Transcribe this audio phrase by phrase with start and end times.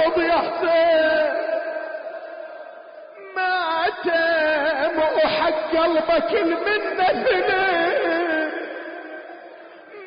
[0.00, 1.30] ارض يا حسين
[3.36, 8.50] ماتم وحق قلبك المنة ثنين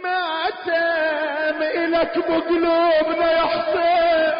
[0.03, 4.33] ماتم إلك بقلوبنا يا حسين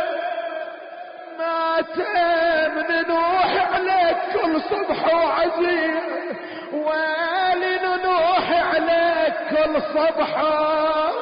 [1.40, 6.04] ماتم ننوح عليك كل صبح وعزيز.
[6.74, 11.14] ويلي ننوح عليك كل صبحه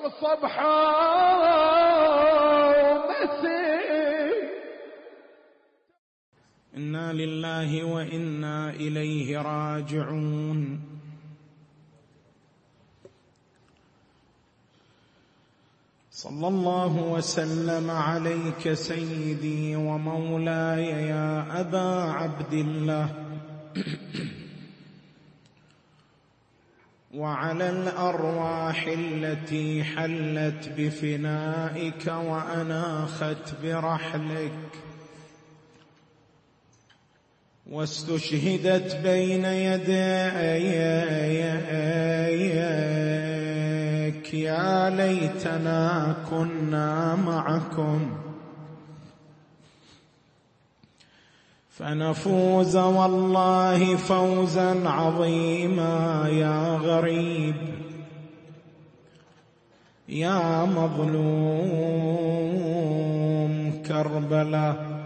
[0.00, 0.80] كل صبحة
[2.80, 3.60] ومسي
[6.76, 10.80] إنا لله وإنا إليه راجعون.
[16.10, 23.26] صلى الله وسلم عليك سيدي ومولاي يا أبا عبد الله.
[27.14, 34.52] وعلى الأرواح التي حلت بفنائك وأناخت برحلك.
[37.70, 39.90] واستشهدت بين يديك
[44.34, 48.19] يا ليتنا كنا معكم.
[51.80, 57.54] فنفوز والله فوزا عظيما يا غريب
[60.08, 61.72] يا مظلوم
[63.88, 65.00] كربلاء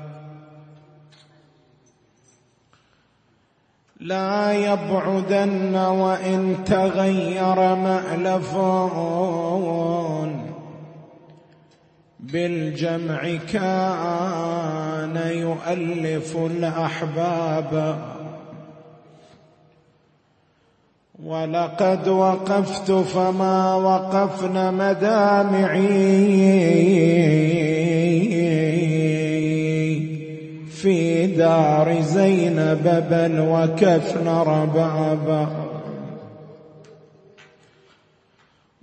[4.00, 9.14] لا يبعدن وإن تغير مالفون
[12.34, 13.20] بالجمع
[13.52, 17.98] كان يؤلف الأحباب.
[21.24, 25.84] ولقد وقفت فما وقفن مدامعي
[30.68, 35.63] في دار زينب بل وكفن ربابا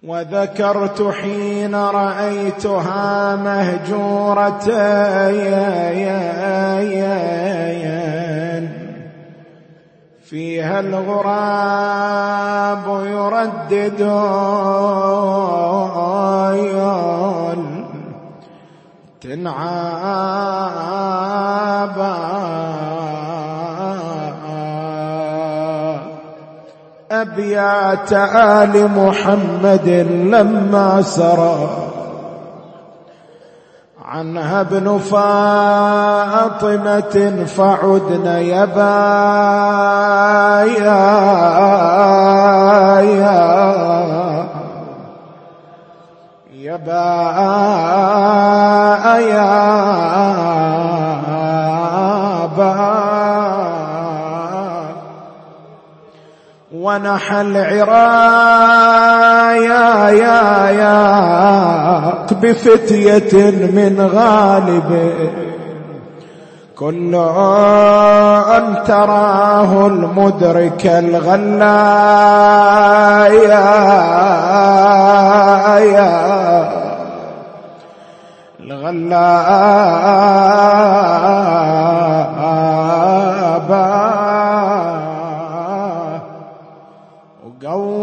[0.03, 4.67] وذكرت حين رأيتها مهجورة
[10.25, 12.01] فيها الغراب
[13.05, 14.01] يردد
[19.21, 20.61] تنعابا
[27.11, 29.89] أبيات آل محمد
[30.31, 31.91] لما سرى.
[34.11, 35.15] عنها ابن فاطمة
[37.45, 39.01] فعدن يبا
[49.19, 49.70] يا
[56.91, 58.89] ونحى العرايا
[60.09, 65.11] يا يا بفتية من غالب.
[66.75, 67.15] كل
[68.57, 71.67] أن تراه المدرك الغلا
[73.27, 73.91] يا.
[75.79, 76.41] يا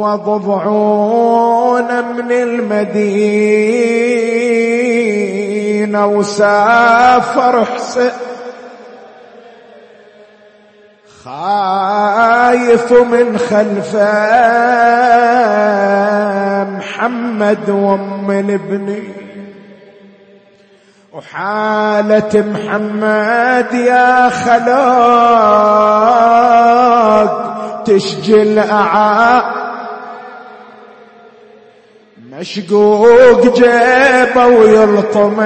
[0.08, 3.16] وقوض ضعون من المدينة
[6.06, 8.10] وسافر حسين.
[11.24, 14.24] خايف من خلفه
[16.64, 19.02] محمد وام الابن.
[21.12, 25.78] وحالة محمد يا خلاق
[27.84, 29.67] تشجي الأعا
[32.38, 35.40] مشقوق جيبة ويلطم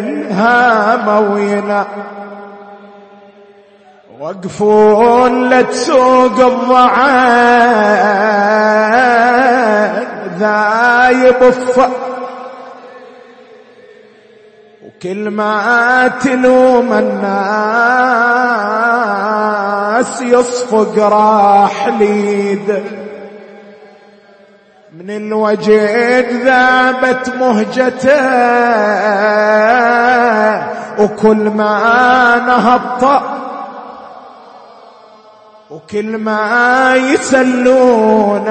[0.00, 1.86] الهامة وينام
[4.20, 7.00] وقفون لتسوق الضعان
[10.38, 11.90] ذايب الفقر
[14.86, 17.30] وكل ما تلوم الناس
[20.22, 22.82] يصفق راح ليد.
[24.98, 28.20] من الوجد ذابت مهجته
[30.98, 33.22] وكل ما نهض
[35.70, 38.50] وكل ما يسلونه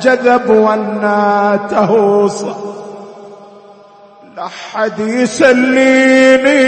[0.00, 2.30] جذب وناته
[4.36, 6.62] لحد يسليني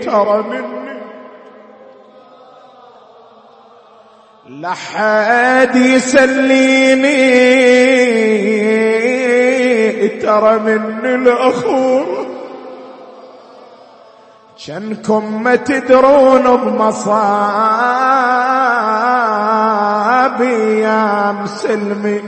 [0.00, 0.75] ترى مني
[4.48, 7.16] لحد يسليني
[10.08, 12.26] ترى مني الأخور.
[14.56, 17.20] شنكم ما تدرون بمصابي
[20.80, 22.20] يا مسلمي.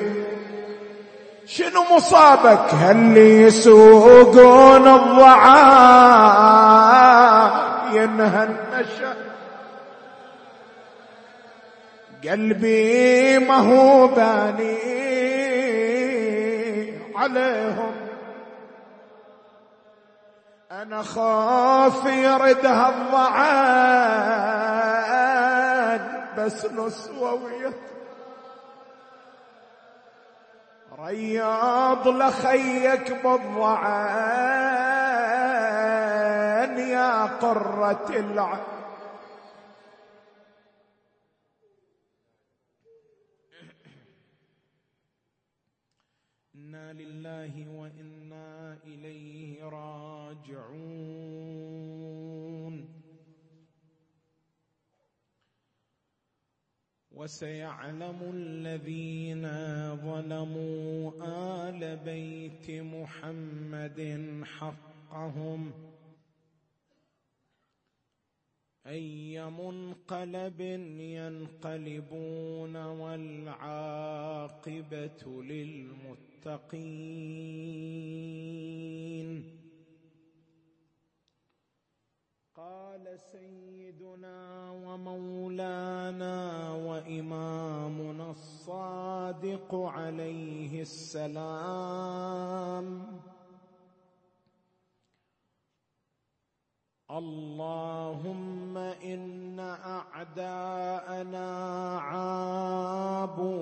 [1.46, 6.08] شنو مصابك؟ هل يسوقون الضعاف
[7.92, 9.17] ينهى النشأ.
[12.24, 14.78] قلبي ما هو باني
[17.16, 17.94] عليهم.
[20.72, 23.78] أنا خاف يرد هالضعان
[26.38, 27.72] بس نسوة
[31.06, 34.08] رياض لخيك بالضعان
[36.78, 38.77] يا قرة العين.
[57.19, 59.42] وسيعلم الذين
[59.96, 61.12] ظلموا
[61.69, 64.00] ال بيت محمد
[64.44, 65.72] حقهم
[68.88, 70.61] أي منقلب
[71.00, 73.62] ينقلبون والعاقبة
[75.43, 76.58] للمتقين.
[82.56, 86.38] قال سيدنا ومولانا
[86.73, 92.38] وإمامنا الصادق عليه السلام.
[97.10, 101.49] اللهم إن أعداءنا
[101.99, 103.58] عابوا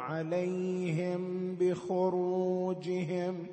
[0.00, 3.46] عليهم بخروجهم.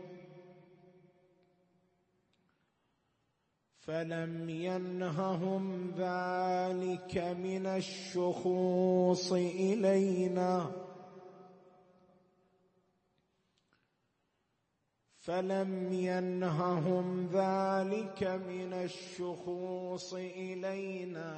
[3.80, 10.72] فلم ينههم ذلك من الشخوص إلينا.
[15.26, 21.32] فلم ينههم ذلك من الشخوص إلينا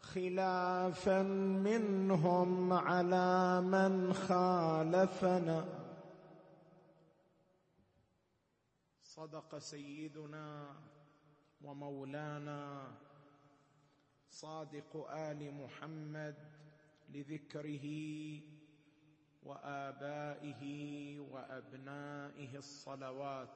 [0.00, 1.22] خلافا
[1.68, 5.64] منهم على من خالفنا.
[9.02, 10.76] صدق سيدنا
[11.60, 12.88] ومولانا
[14.28, 16.36] صادق آل محمد
[17.08, 17.86] لذكره
[19.46, 20.62] وآبائه
[21.20, 23.48] وأبنائه الصلوات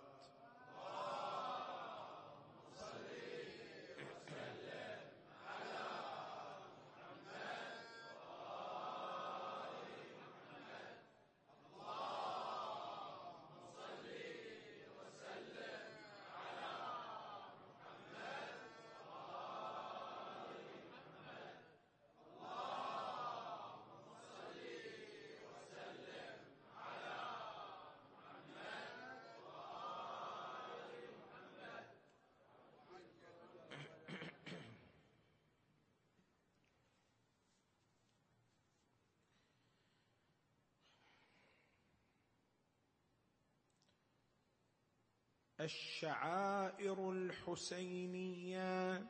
[45.60, 49.06] الشعائر الحسينية.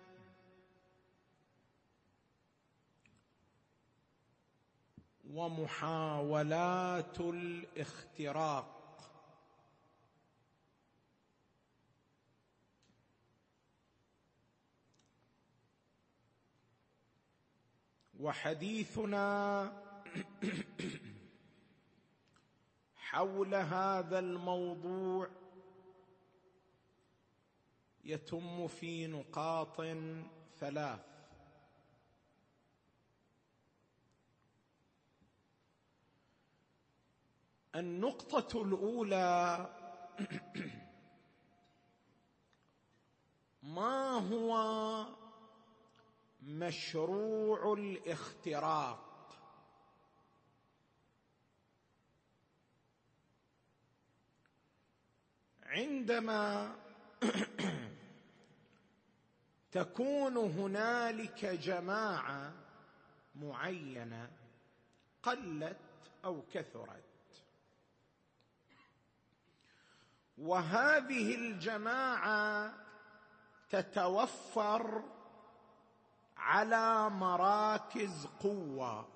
[5.30, 8.80] ومحاولات الاختراق.
[18.20, 19.72] وحديثنا
[22.96, 25.39] حول هذا الموضوع
[28.04, 29.82] يتم في نقاط
[30.60, 31.10] ثلاث.
[37.74, 39.70] النقطة الأولى
[43.62, 45.06] ما هو
[46.42, 49.10] مشروع الاختراق؟
[55.62, 56.76] عندما
[59.72, 62.52] تكون هنالك جماعة
[63.34, 64.30] معينة
[65.22, 65.76] قلت
[66.24, 67.04] أو كثرت.
[70.38, 72.74] وهذه الجماعة
[73.70, 75.02] تتوفر
[76.36, 79.08] على مراكز قوة.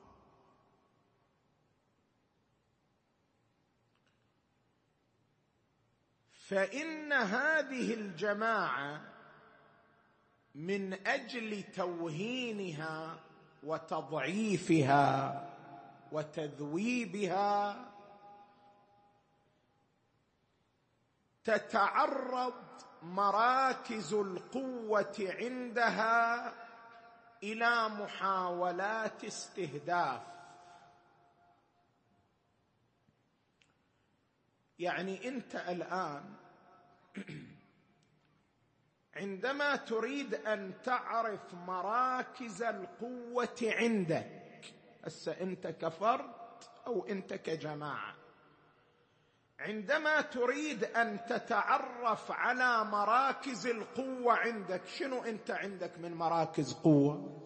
[6.32, 9.13] فإن هذه الجماعة
[10.54, 13.16] من أجل توهينها
[13.62, 15.50] وتضعيفها
[16.12, 17.90] وتذويبها
[21.44, 22.54] تتعرض
[23.02, 26.52] مراكز القوة عندها
[27.42, 30.23] إلى محاولات استهداف.
[34.78, 36.34] يعني أنت الآن
[39.16, 46.35] عندما تريد أن تعرف مراكز القوة عندك هسه أنت كفرد
[46.87, 48.14] أو أنت كجماعة.
[49.59, 57.40] عندما تريد أن تتعرف على مراكز القوة عندك شنو أنت عندك من مراكز قوة؟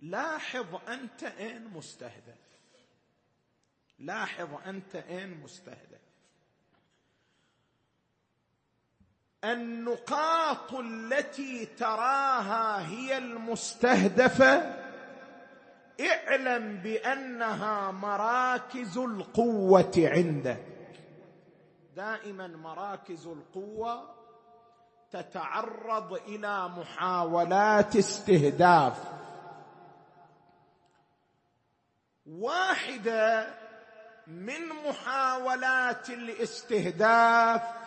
[0.00, 2.38] لاحظ أنت أين مستهدف.
[3.98, 5.99] لاحظ أنت أين مستهدف.
[9.44, 14.80] النقاط التي تراها هي المستهدفة.
[16.00, 20.64] اعلم بأنها مراكز القوة عندك.
[21.96, 24.14] دائما مراكز القوة
[25.10, 29.04] تتعرض إلى محاولات استهداف.
[32.26, 33.54] واحدة
[34.26, 37.79] من محاولات الاستهداف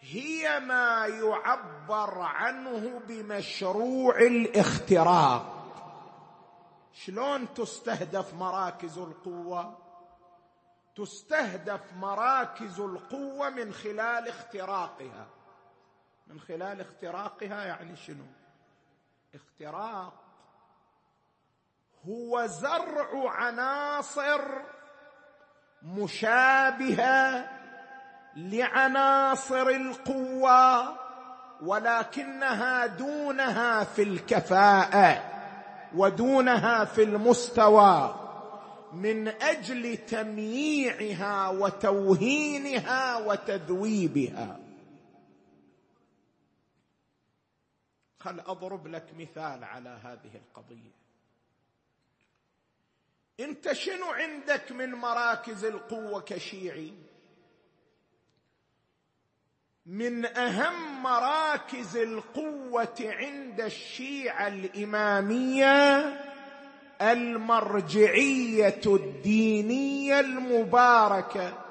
[0.00, 5.54] هي ما يعبر عنه بمشروع الاختراق.
[6.92, 9.78] شلون تستهدف مراكز القوة؟
[10.96, 15.26] تستهدف مراكز القوة من خلال اختراقها.
[16.26, 18.26] من خلال اختراقها يعني شنو؟
[19.34, 20.14] اختراق
[22.06, 24.40] هو زرع عناصر
[25.82, 27.57] مشابهة
[28.38, 30.96] لعناصر القوة
[31.62, 35.24] ولكنها دونها في الكفاءة
[35.94, 38.14] ودونها في المستوى
[38.92, 44.60] من أجل تمييعها وتوهينها وتذويبها.
[48.20, 50.98] خل أضرب لك مثال على هذه القضية.
[53.40, 57.07] أنت شنو عندك من مراكز القوة كشيعي؟
[59.88, 66.04] من أهم مراكز القوة عند الشيعة الإمامية
[67.02, 71.64] المرجعية الدينية المباركة.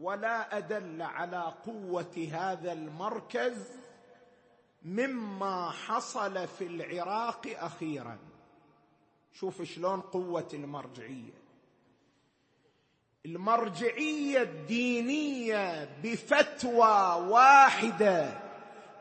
[0.00, 3.68] ولا أدل على قوة هذا المركز
[4.82, 8.18] مما حصل في العراق أخيرا.
[9.32, 11.37] شوف شلون قوة المرجعية.
[13.26, 18.30] المرجعية الدينية بفتوى واحدة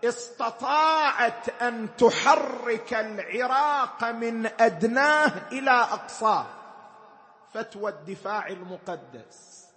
[0.03, 6.45] استطاعت أن تحرك العراق من أدناه إلى اقصاه
[7.53, 9.67] فتوى الدفاع المقدس.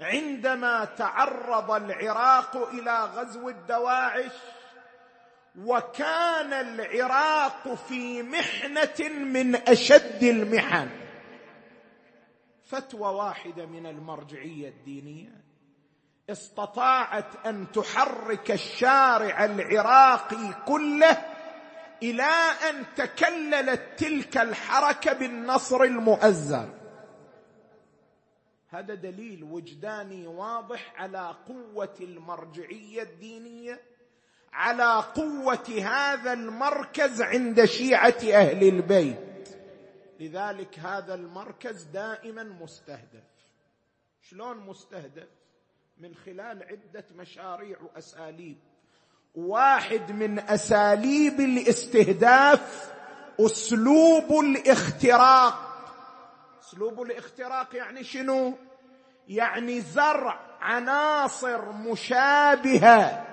[0.00, 4.32] عندما تعرض العراق إلى غزو الدواعش
[5.58, 10.99] وكان العراق في محنة من أشد المحن.
[12.70, 15.40] فتوى واحدة من المرجعية الدينية.
[16.30, 21.24] استطاعت أن تحرك الشارع العراقي كله
[22.02, 22.32] إلى
[22.70, 26.68] أن تكللت تلك الحركة بالنصر المؤزر.
[28.68, 33.80] هذا دليل وجداني واضح على قوة المرجعية الدينية
[34.52, 39.29] على قوة هذا المركز عند شيعة أهل البيت.
[40.20, 43.24] لذلك هذا المركز دائما مستهدف.
[44.22, 45.28] شلون مستهدف؟
[45.98, 48.58] من خلال عدة مشاريع وأساليب.
[49.34, 52.92] واحد من أساليب الاستهداف
[53.40, 55.70] أسلوب الاختراق.
[56.62, 58.54] أسلوب الاختراق يعني شنو؟
[59.28, 63.26] يعني زرع عناصر مشابهة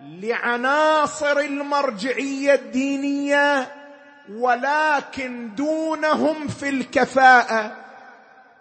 [0.00, 3.81] لعناصر المرجعية الدينية
[4.30, 7.76] ولكن دونهم في الكفاءة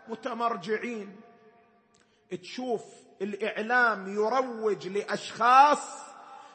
[0.08, 1.16] متمرجعين.
[2.42, 2.82] تشوف
[3.22, 5.80] الإعلام يروج لأشخاص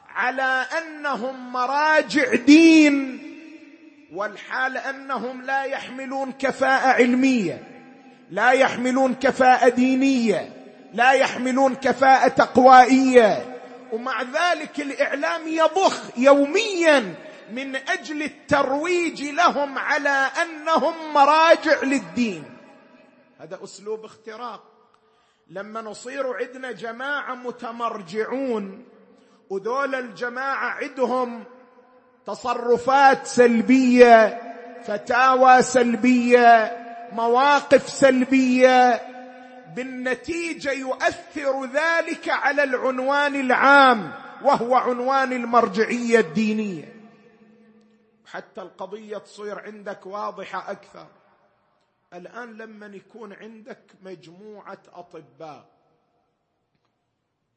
[0.09, 3.23] على أنهم مراجع دين
[4.13, 7.63] والحال أنهم لا يحملون كفاءة علمية
[8.31, 10.53] لا يحملون كفاءة دينية
[10.93, 13.53] لا يحملون كفاءة تقوائية.
[13.91, 17.13] ومع ذلك الإعلام يضخ يوميا
[17.51, 22.43] من أجل الترويج لهم على أنهم مراجع للدين.
[23.39, 24.63] هذا أسلوب اختراق.
[25.49, 28.85] لما نصير عندنا جماعة متمرجعون
[29.49, 31.43] وذول الجماعة عندهم
[32.25, 34.41] تصرفات سلبية
[34.85, 36.77] فتاوى سلبية
[37.11, 39.01] مواقف سلبية
[39.75, 44.11] بالنتيجة يؤثر ذلك على العنوان العام
[44.41, 46.96] وهو عنوان المرجعية الدينية.
[48.31, 51.07] حتى القضية تصير عندك واضحة أكثر.
[52.13, 55.65] الآن لما يكون عندك مجموعة أطباء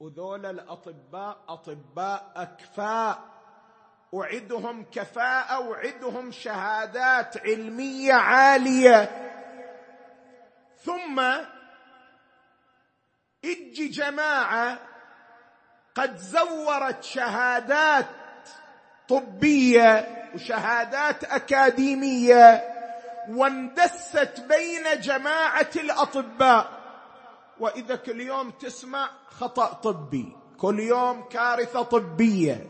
[0.01, 3.31] وذول الأطباء أطباء أكفاء
[4.13, 9.31] وعدهم كفاءة وعدهم شهادات علمية عالية.
[10.77, 11.21] ثم
[13.45, 14.79] أجي جماعة
[15.95, 18.07] قد زورت شهادات
[19.09, 22.65] طبية وشهادات أكاديمية
[23.29, 26.81] واندست بين جماعة الأطباء.
[27.61, 32.67] وإذا كل يوم تسمع خطأ طبي كل يوم كارثة طبية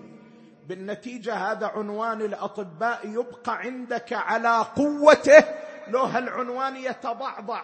[0.66, 5.44] بالنتيجة هذا عنوان الأطباء يبقى عندك على قوته
[5.88, 7.62] لو هالعنوان يتضعضع.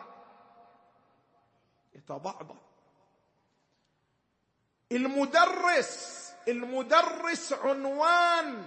[1.94, 2.54] يتضعضع.
[4.92, 8.62] المدرس المدرس عنوان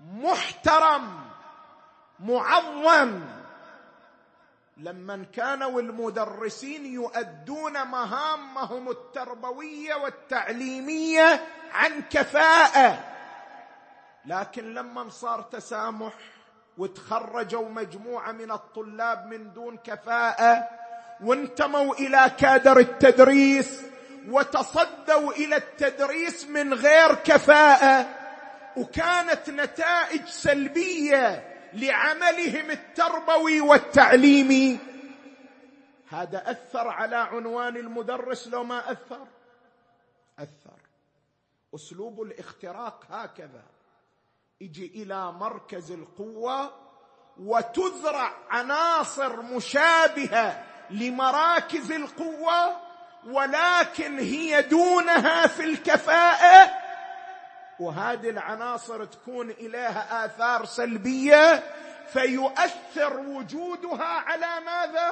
[0.00, 1.20] محترم
[2.20, 3.20] معظم.
[4.76, 13.04] لما كانوا المدرسين يؤدون مهامهم التربوية والتعليمية عن كفاءة.
[14.26, 16.12] لكن لما صار تسامح
[16.78, 20.68] وتخرجوا مجموعة من الطلاب من دون كفاءة
[21.24, 23.82] وانتموا إلى كادر التدريس
[24.28, 28.19] وتصدوا إلى التدريس من غير كفاءة
[28.76, 34.78] وكانت نتائج سلبية لعملهم التربوي والتعليمي.
[36.08, 39.26] هذا أثر على عنوان المدرس لو ما أثر؟
[40.38, 40.78] أثر.
[41.74, 43.62] أسلوب الاختراق هكذا.
[44.60, 46.74] يجي إلى مركز القوة
[47.38, 52.76] وتزرع عناصر مشابهة لمراكز القوة
[53.26, 56.79] ولكن هي دونها في الكفاءة
[57.80, 61.62] وهذه العناصر تكون إليها آثار سلبية
[62.12, 65.10] فيؤثر وجودها على ماذا؟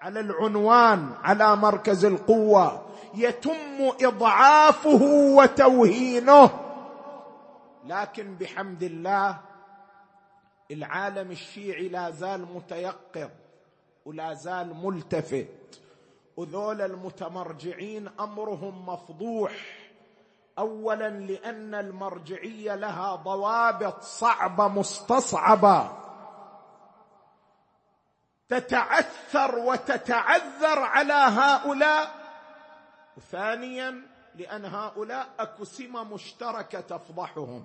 [0.00, 2.86] على العنوان على مركز القوة.
[3.14, 5.02] يتم إضعافه
[5.36, 6.50] وتوهينه.
[7.86, 9.40] لكن بحمد الله
[10.70, 13.30] العالم الشيعي لا زال متيقظ
[14.06, 15.80] ولا زال ملتفت.
[16.36, 19.52] وذول المتمرجعين أمرهم مفضوح.
[20.58, 25.90] اولا لأن المرجعية لها ضوابط صعبة مستصعبة.
[28.48, 32.14] تتعثر وتتعذر على هؤلاء.
[33.16, 34.02] وثانيا
[34.34, 37.64] لأن هؤلاء أكو سمة مشتركة تفضحهم.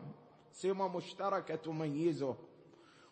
[0.53, 2.37] سمة مشتركة تميزهم.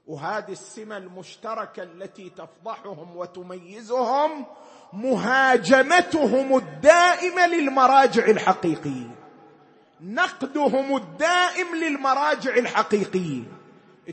[0.07, 4.45] وهذه السمة المشتركة التي تفضحهم وتميزهم
[4.93, 9.20] مهاجمتهم الدائمة للمراجع الحقيقية.
[10.01, 13.43] نقدهم الدائم للمراجع الحقيقية.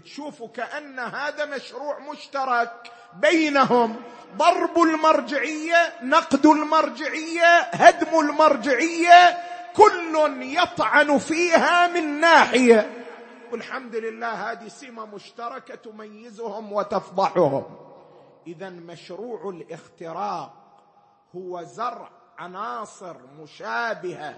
[0.05, 3.97] تشوفوا كأن هذا مشروع مشترك بينهم.
[4.37, 9.39] ضرب المرجعية نقد المرجعية هدم المرجعية
[9.77, 13.05] كل يطعن فيها من ناحية.
[13.53, 17.65] والحمد لله هذه سمة مشتركة تميزهم وتفضحهم.
[18.47, 20.55] اذا مشروع الاختراق
[21.37, 24.35] هو زرع عناصر مشابهة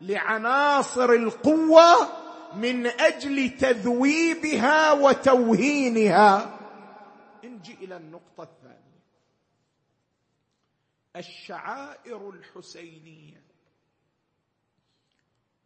[0.00, 2.20] لعناصر القوة
[2.54, 6.58] من أجل تذويبها وتوهينها.
[7.44, 8.80] نجي إلى النقطة الثانية.
[11.16, 13.42] الشعائر الحسينية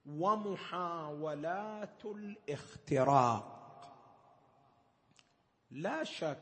[0.06, 3.50] ومحاولات الاختراق.
[5.70, 6.38] لا شك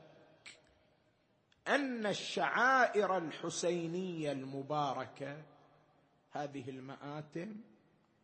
[1.68, 5.42] أن الشعائر الحسينية المباركة
[6.30, 7.56] هذه المآتم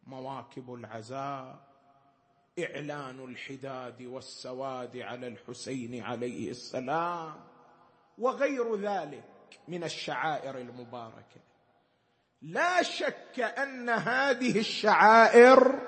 [0.09, 1.59] مواكب العزاء
[2.59, 7.35] إعلان الحداد والسواد على الحسين عليه السلام
[8.19, 9.25] وغير ذلك
[9.69, 11.41] من الشعائر المباركة.
[12.43, 15.81] لا شك أن هذه الشعائر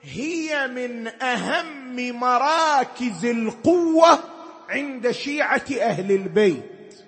[0.00, 4.18] هي من أهم مراكز القوة
[4.68, 7.04] عند شيعة أهل البيت.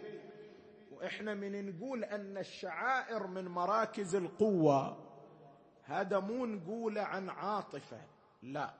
[0.91, 5.06] وإحنا من نقول أن الشعائر من مراكز القوة
[5.87, 8.01] هذا مو نقوله عن عاطفة
[8.43, 8.75] لا.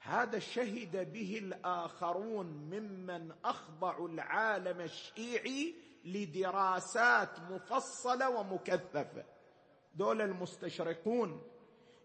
[0.00, 5.74] هذا شهد به الآخرون ممن اخضعوا العالم الشيعي
[6.04, 9.24] لدراسات مفصلة ومكثفة.
[9.94, 11.42] دول المستشرقون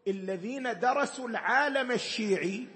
[0.08, 2.68] الذين درسوا العالم الشيعي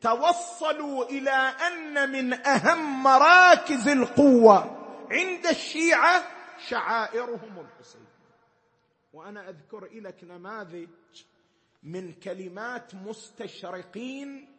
[0.00, 1.30] توصلوا إلى
[1.66, 4.78] أن من أهم مراكز القوة
[5.10, 6.22] عند الشيعة
[6.68, 8.06] شعائرهم الحسين
[9.18, 10.88] وأنا أذكر لك نماذج
[11.82, 14.56] من كلمات مستشرقين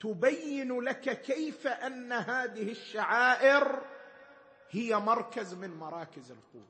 [0.00, 3.82] تبين لك كيف أن هذه الشعائر
[4.70, 6.68] هي مركز من مراكز القوة.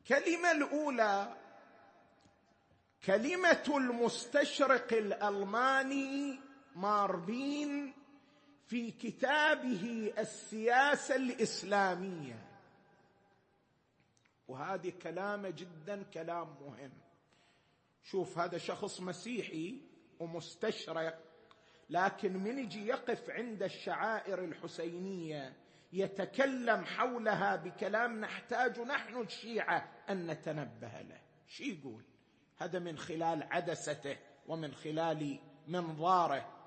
[0.00, 1.36] الكلمة الأولى
[3.04, 6.40] كلمة المستشرق الألماني
[6.76, 7.94] ماربين
[8.66, 12.48] في كتابه السياسة الإسلامية.
[14.48, 16.92] وهذه كلامه جدا كلام مهم.
[18.02, 19.80] شوف هذا شخص مسيحي
[20.20, 21.18] ومستشرق
[21.90, 25.56] لكن من يجي يقف عند الشعائر الحسينية
[25.92, 31.20] يتكلم حولها بكلام نحتاج نحن الشيعة أن نتنبه له.
[31.46, 32.04] شي يقول؟
[32.58, 36.61] هذا من خلال عدسته ومن خلال منظاره.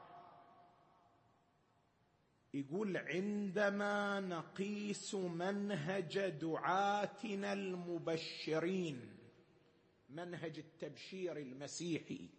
[2.56, 9.00] يقول عندما نقيس منهج دعاتنا المبشرين
[10.10, 12.30] منهج التبشير المسيحي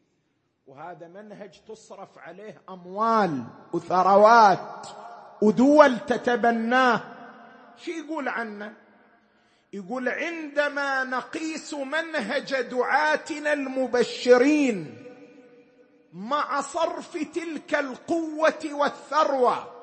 [0.67, 4.87] وهذا منهج تصرف عليه أموال وثروات
[5.43, 7.01] ودول تتبناه.
[7.77, 8.75] شو يقول عنه؟
[9.73, 15.03] يقول عندما نقيس منهج دعاتنا المبشرين
[16.13, 19.76] مع صرف تلك القوة والثروة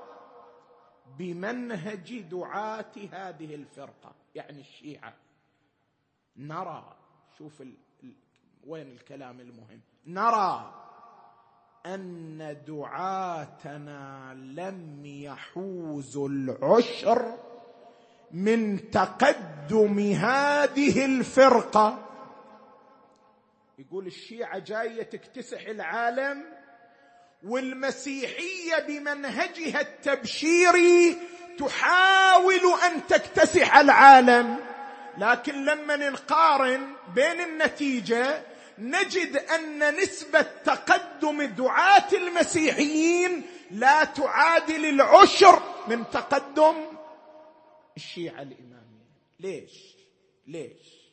[1.18, 5.14] بمنهج دعاة هذه الفرقة يعني الشيعة.
[6.38, 6.96] نرى
[7.38, 7.74] شوف ال...
[8.68, 9.82] وين الكلام المهم.
[10.08, 10.74] نرى
[11.86, 17.38] أن دعاتنا لم يحوزوا العشر
[18.32, 22.10] من تقدم هذه الفرقة.
[23.78, 26.53] يقول الشيعة جاية تكتسح العالم
[27.44, 31.18] والمسيحية بمنهجها التبشيري
[31.60, 34.60] تحاول أن تكتسح العالم.
[35.18, 38.44] لكن لما نقارن بين النتيجة
[38.78, 46.76] نجد أن نسبة تقدم دعاة المسيحيين لا تعادل العشر من تقدم
[47.98, 48.84] الشيعة الإمامية.
[49.40, 49.96] ليش؟
[50.48, 51.04] ليش؟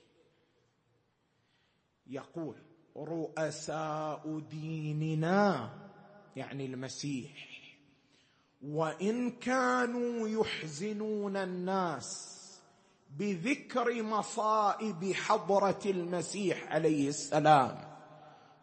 [2.06, 2.56] يقول
[2.96, 5.70] رؤساء ديننا
[6.36, 7.50] يعني المسيح.
[8.62, 12.36] وإن كانوا يحزنون الناس
[13.18, 17.90] بذكر مصائب حضرة المسيح عليه السلام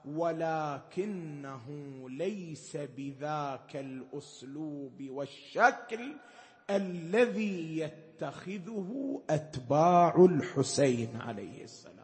[0.05, 1.65] ولكنه
[2.09, 6.15] ليس بذاك الأسلوب والشكل
[6.69, 11.96] الذي يتخذه أتباع الحسين عليه السلام.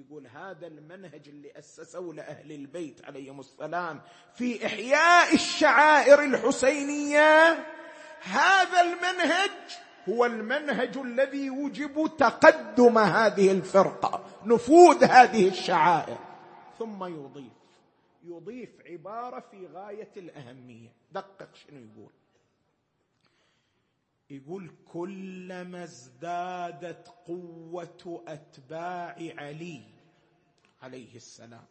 [0.00, 4.00] يقول هذا المنهج اللي اسسه لأهل البيت عليهم السلام
[4.34, 7.66] في إحياء الشعائر الحسينية
[8.22, 9.50] هذا المنهج
[10.08, 16.18] هو المنهج الذي يوجب تقدم هذه الفرقة نفوذ هذه الشعائر.
[16.78, 17.52] ثم يضيف
[18.24, 20.92] يضيف عبارة في غاية الأهمية.
[21.12, 22.12] دقق شنو يقول؟
[24.30, 29.82] يقول كلما ازدادت قوة أتباع علي
[30.82, 31.64] عليه السلام.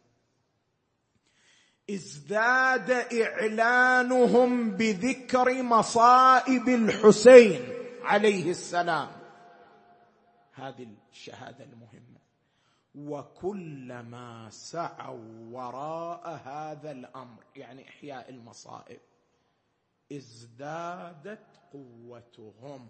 [1.90, 7.60] ازداد إعلانهم بذكر مصائب الحسين
[8.02, 9.10] عليه السلام.
[10.52, 12.20] هذه الشهادة المهمة.
[12.94, 19.00] وكلما سعوا وراء هذا الأمر يعني إحياء المصائب
[20.12, 22.88] ازدادت قوتهم.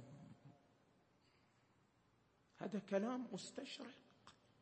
[2.58, 3.86] هذا كلام مستشرق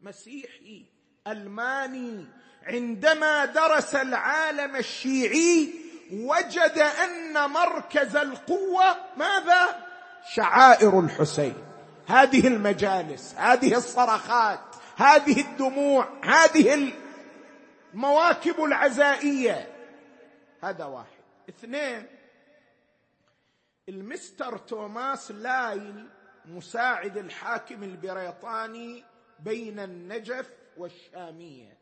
[0.01, 0.85] مسيحي
[1.27, 2.27] ألماني.
[2.63, 5.75] عندما درس العالم الشيعي
[6.13, 9.87] وجد أن مركز القوة ماذا؟
[10.35, 11.55] شعائر الحسين.
[12.07, 14.61] هذه المجالس هذه الصرخات
[14.97, 16.93] هذه الدموع هذه
[17.95, 19.75] المواكب العزائية.
[20.63, 21.19] هذا واحد.
[21.49, 22.18] اثنين
[23.89, 26.09] المستر توماس لايل
[26.45, 29.05] مساعد الحاكم البريطاني
[29.41, 31.79] بين النجف والشامية.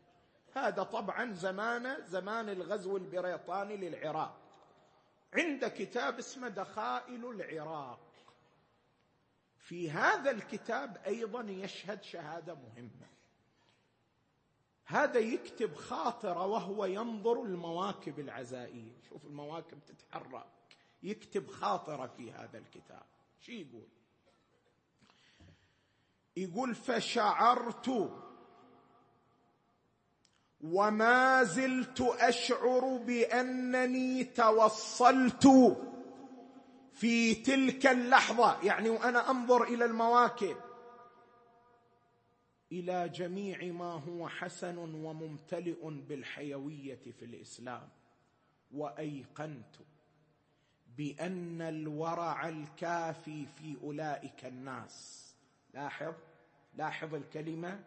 [0.53, 4.37] هذا طبعا زمان زمان الغزو البريطاني للعراق.
[5.33, 7.99] عند كتاب اسمه دخائل العراق.
[9.59, 13.07] في هذا الكتاب أيضا يشهد شهادة مهمة.
[14.85, 19.01] هذا يكتب خاطره وهو ينظر المواكب العزائية.
[19.09, 20.56] شوف المواكب تتحرك.
[21.03, 23.03] يكتب خاطرة في هذا الكتاب.
[23.39, 23.87] شو يقول؟
[26.37, 28.11] يقول فشعرت
[30.61, 35.47] وما زلت أشعر بأنني توصلت
[36.91, 38.63] في تلك اللحظة.
[38.63, 40.57] يعني وأنا أنظر إلى المواكب
[42.71, 47.89] إلى جميع ما هو حسن وممتلئ بالحيوية في الإسلام.
[48.71, 49.75] وأيقنت
[50.97, 55.27] بأن الورع الكافي في أولئك الناس.
[55.73, 56.13] لاحظ
[56.75, 57.79] لاحظ الكلمة.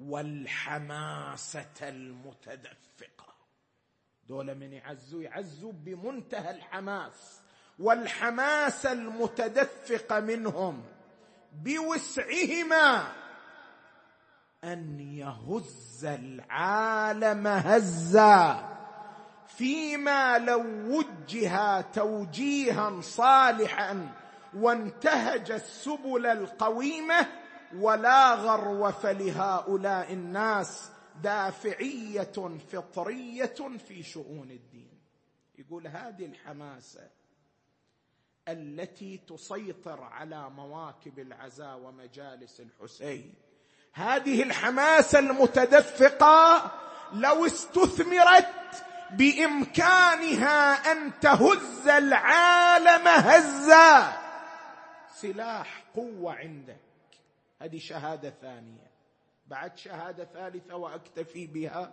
[0.00, 3.34] والحماسة المتدفقة.
[4.28, 7.40] دول من يعزوا يعزوا بمنتهى الحماس.
[7.78, 10.84] والحماسة المتدفقة منهم
[11.52, 13.12] بوسعهما
[14.64, 18.73] أن يهز العالم هزا.
[19.56, 20.64] فيما لو
[20.96, 24.08] وجه توجيها صالحا
[24.54, 27.26] وانتهج السبل القويمة
[27.76, 30.90] ولا غرو فلهؤلاء الناس
[31.22, 35.00] دافعية فطرية في شؤون الدين.
[35.58, 37.10] يقول هذه الحماسة
[38.48, 43.34] التي تسيطر على مواكب العزاء ومجالس الحسين
[43.92, 46.70] هذه الحماسة المتدفقة
[47.12, 54.24] لو استثمرت بإمكانها أن تهز العالم هزا.
[55.14, 56.80] سلاح قوة عندك.
[57.60, 58.90] هذه شهادة ثانية.
[59.46, 61.92] بعد شهادة ثالثة وأكتفي بها.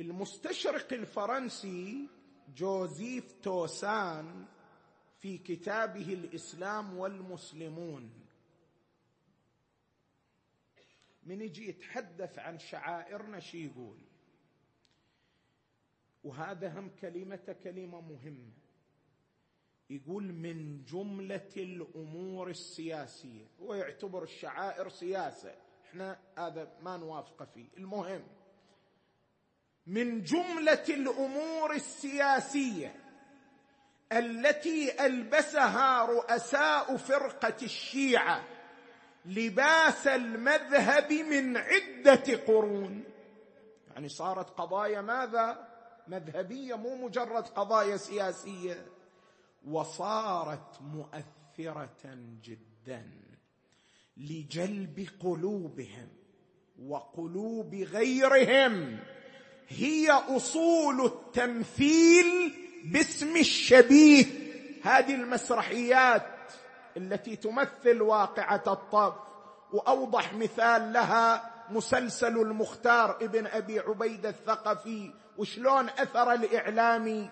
[0.00, 2.08] المستشرق الفرنسي
[2.56, 4.46] جوزيف توسان
[5.18, 8.26] في كتابه الإسلام والمسلمون.
[11.22, 13.98] من يجي يتحدث عن شعائرنا شي يقول؟
[16.26, 18.52] وهذا هم كلمته كلمة مهمة.
[19.90, 25.54] يقول من جملة الأمور السياسية هو يعتبر الشعائر سياسة.
[25.84, 27.68] إحنا هذا ما نوافق فيه.
[27.76, 28.22] المهم
[29.86, 32.94] من جملة الأمور السياسية
[34.12, 38.44] التي ألبسها رؤساء فرقة الشيعة
[39.24, 43.04] لباس المذهب من عدة قرون.
[43.90, 45.65] يعني صارت قضايا ماذا؟
[46.08, 48.86] مذهبية مو مجرد قضايا سياسية.
[49.68, 53.10] وصارت مؤثرة جدا
[54.16, 56.08] لجلب قلوبهم
[56.82, 58.98] وقلوب غيرهم.
[59.68, 64.24] هي أصول التمثيل باسم الشبيه.
[64.82, 66.52] هذه المسرحيات
[66.96, 69.14] التي تمثل واقعة الطف
[69.72, 77.30] وأوضح مثال لها مسلسل المختار ابن أبي عبيده الثقفي وشلون أثر الاعلامي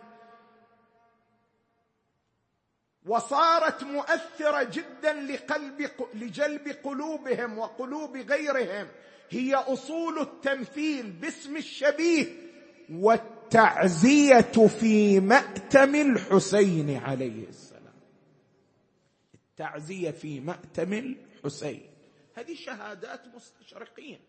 [3.07, 8.89] وصارت مؤثرة جدا لقلب لجلب قلوبهم وقلوب غيرهم.
[9.31, 12.27] هي أصول التمثيل باسم الشبيه
[12.91, 14.41] والتعزية
[14.81, 17.95] في مأتم الحسين عليه السلام.
[19.35, 21.94] التعزية في مأتم الحسين.
[22.37, 24.21] هذه شهادات مستشرقين.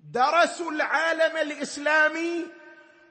[0.00, 2.46] درسوا العالم الإسلامي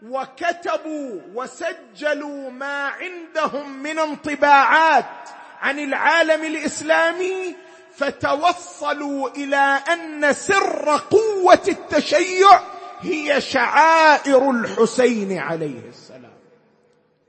[0.04, 7.56] وكتبوا وسجلوا ما عندهم من انطباعات عن العالم الإسلامي
[7.91, 12.62] فتوصلوا إلى أن سر قوة التشيع
[13.00, 16.38] هي شعائر الحسين عليه السلام.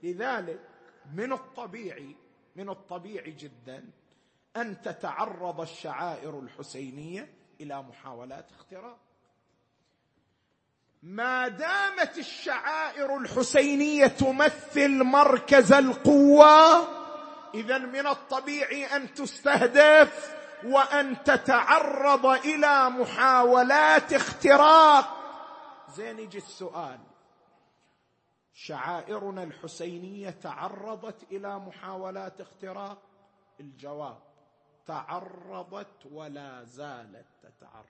[0.02, 0.60] لذلك
[1.14, 2.16] من الطبيعي
[2.56, 3.84] من الطبيعي جدا
[4.56, 8.98] أن تتعرض الشعائر الحسينية إلى محاولات اختراق
[11.02, 16.88] ما دامت الشعائر الحسينية تمثل مركز القوة
[17.54, 25.16] اذا من الطبيعي أن تستهدف وأن تتعرض إلى محاولات اختراق.
[25.90, 26.98] زين يجي السؤال.
[28.52, 32.98] شعائرنا الحسينية تعرضت إلى محاولات اختراق؟
[33.60, 34.25] الجواب
[34.86, 37.86] تعرضت ولا زالت تتعرض.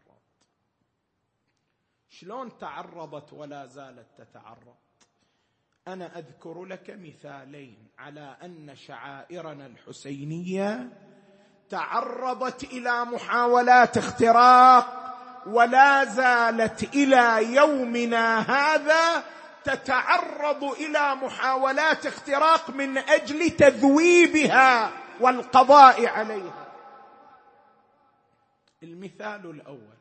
[2.09, 4.77] شلون تعرضت ولا زالت تتعرض؟
[5.89, 10.89] أنا أذكر لك مثالين على أن شعائرنا الحسينية
[11.71, 15.15] تعرضت إلى محاولات اختراق
[15.47, 19.25] ولا زالت إلى يومنا هذا
[19.65, 26.66] تتعرض إلى محاولات اختراق من أجل تذويبها والقضاء عليها.
[28.87, 29.97] المثال الأول.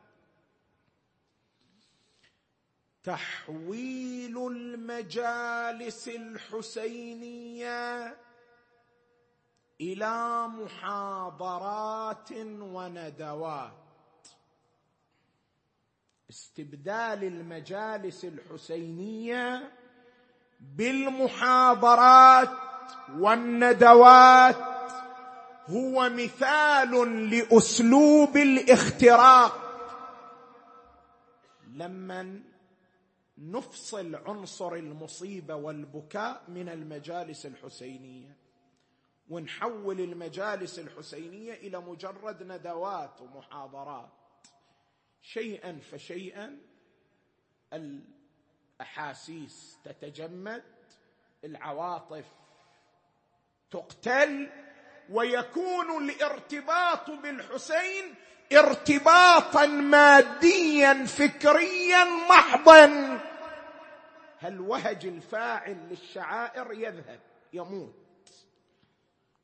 [3.03, 7.77] تحويل المجالس الحسينية
[9.81, 13.71] إلى محاضرات وندوات.
[16.29, 19.71] استبدال المجالس الحسينية
[20.59, 22.49] بالمحاضرات
[23.09, 24.74] والندوات
[25.69, 29.65] هو مثال لأسلوب الاختراق.
[31.67, 32.41] لما
[33.37, 38.37] نفصل عنصر المصيبة والبكاء من المجالس الحسينية
[39.29, 44.09] ونحول المجالس الحسينية إلى مجرد ندوات ومحاضرات.
[45.21, 46.57] شيئا فشيئا
[47.73, 50.63] الأحاسيس تتجمد
[51.43, 52.25] العواطف
[53.71, 54.49] تقتل
[55.09, 58.15] ويكون الارتباط بالحسين
[58.53, 63.19] ارتباطا ماديا فكريا محضا.
[64.39, 67.19] هالوهج الفاعل للشعائر يذهب
[67.53, 68.05] يموت؟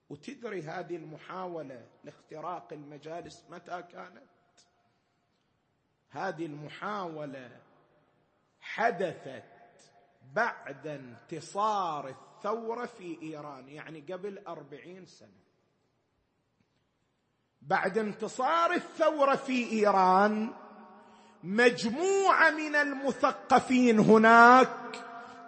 [0.10, 4.32] وتدري هذه المحاولة لاختراق المجالس متى كانت؟
[6.10, 7.62] هذه المحاولة
[8.62, 9.44] حدثت
[10.34, 15.51] بعد انتصار الثورة في إيران يعني قبل أربعين سنة.
[17.62, 20.50] بعد انتصار الثورة في إيران
[21.44, 25.06] مجموعة من المثقفين هناك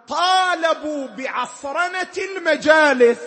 [0.08, 3.20] طالبوا بعصرنة المجالس.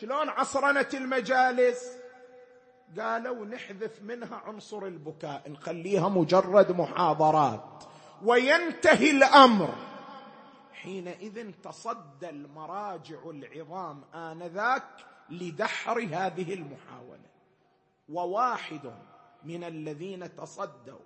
[0.00, 2.00] شلون عصرنت المجالس؟
[2.98, 7.84] قالوا نحذف منها عنصر البكاء نخليها مجرد محاضرات.
[8.24, 9.74] وينتهي الأمر.
[10.72, 17.29] حينئذ تصدى المراجع العظام آنذاك لدحر هذه المحاولة.
[18.10, 18.94] وواحد
[19.42, 20.98] من الذين تصدوا.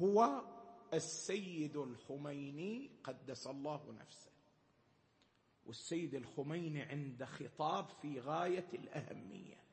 [0.00, 0.42] هو
[0.94, 4.30] السيد الخميني قدس الله نفسه.
[5.66, 9.64] والسيد الخميني عند خطاب في غاية الأهمية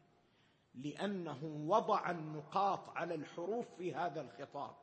[0.75, 4.75] لأنه وضع النقاط على الحروف في هذا الخطاب.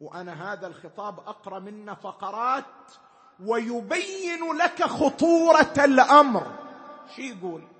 [0.00, 2.92] وأنا هذا الخطاب أقرأ منه فقرات
[3.40, 6.58] ويبين لك خطورة الأمر.
[7.16, 7.73] شو يقول؟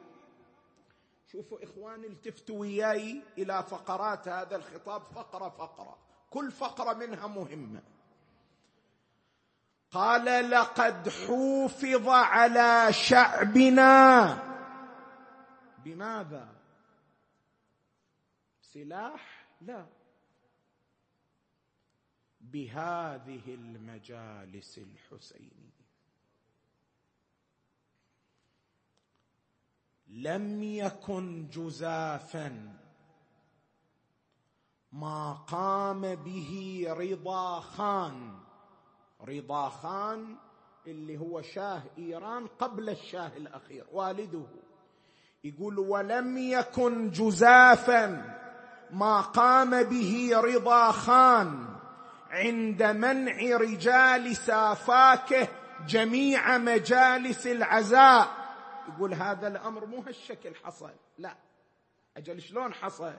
[1.35, 5.99] شوفوا إخواني التفتوا وياي إلى فقرات هذا الخطاب فقرة فقرة.
[6.31, 7.83] كل فقرة منها مهمة.
[9.91, 14.39] قال لقد حوفظ على شعبنا.
[15.85, 16.49] بماذا؟
[18.63, 19.87] سلاح لا.
[22.41, 25.74] بهذه المجالس الحسينية.
[30.15, 32.73] لم يكن جزافا.
[34.93, 38.35] ما قام به رضا خان.
[39.29, 40.37] رضا خان
[40.87, 44.47] اللي هو شاه إيران قبل الشاه الأخير والده.
[45.45, 48.35] يقول ولم يكن جزافا.
[48.91, 51.67] ما قام به رضا خان.
[52.31, 55.49] عند منع رجال سافاكه
[55.87, 58.44] جميع مجالس العزاء.
[58.89, 60.93] يقول هذا الأمر مو هالشكل حصل.
[61.19, 61.37] لا.
[62.17, 63.15] أجل شلون حصل؟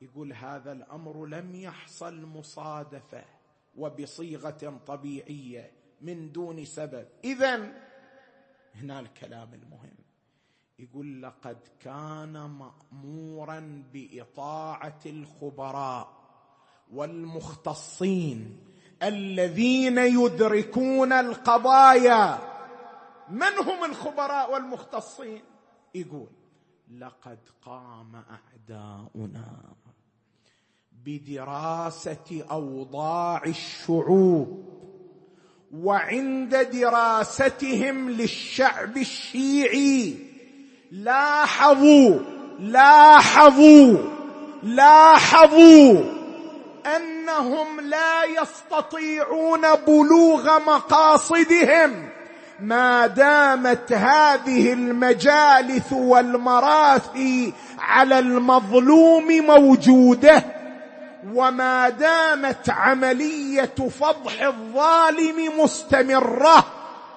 [0.00, 3.24] يقول هذا الأمر لم يحصل مصادفة
[3.76, 7.08] وبصيغة طبيعية من دون سبب.
[7.24, 7.72] اذا
[8.74, 9.96] هنا الكلام المهم.
[10.78, 16.16] يقول لقد كان مأمورا بإطاعة الخبراء
[16.92, 18.58] والمختصين
[19.02, 22.55] الذين يدركون القضايا
[23.30, 25.42] من هم الخبراء والمختصين؟
[25.94, 26.28] يقول
[26.98, 29.74] لقد قام أعداؤنا
[31.04, 34.64] بدراسة أوضاع الشعوب
[35.74, 40.16] وعند دراستهم للشعب الشيعي
[40.90, 42.20] لاحظوا
[42.58, 43.98] لاحظوا
[44.62, 46.00] لاحظوا
[46.96, 52.15] أنهم لا يستطيعون بلوغ مقاصدهم
[52.60, 60.44] ما دامت هذه المجالس والمراثي على المظلوم موجودة
[61.24, 66.72] وما دامت عملية فضح الظالم مستمرة.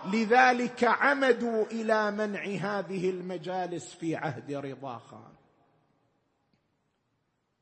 [0.05, 5.33] لذلك عمدوا إلى منع هذه المجالس في عهد رضا خان.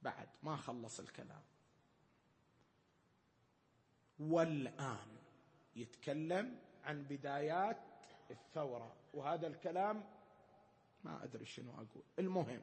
[0.01, 1.41] بعد ما خلص الكلام.
[4.19, 5.07] والآن
[5.75, 7.77] يتكلم عن بدايات
[8.31, 8.91] الثورة.
[9.13, 10.03] وهذا الكلام
[11.03, 12.03] ما أدري شنو أقول.
[12.19, 12.61] المهم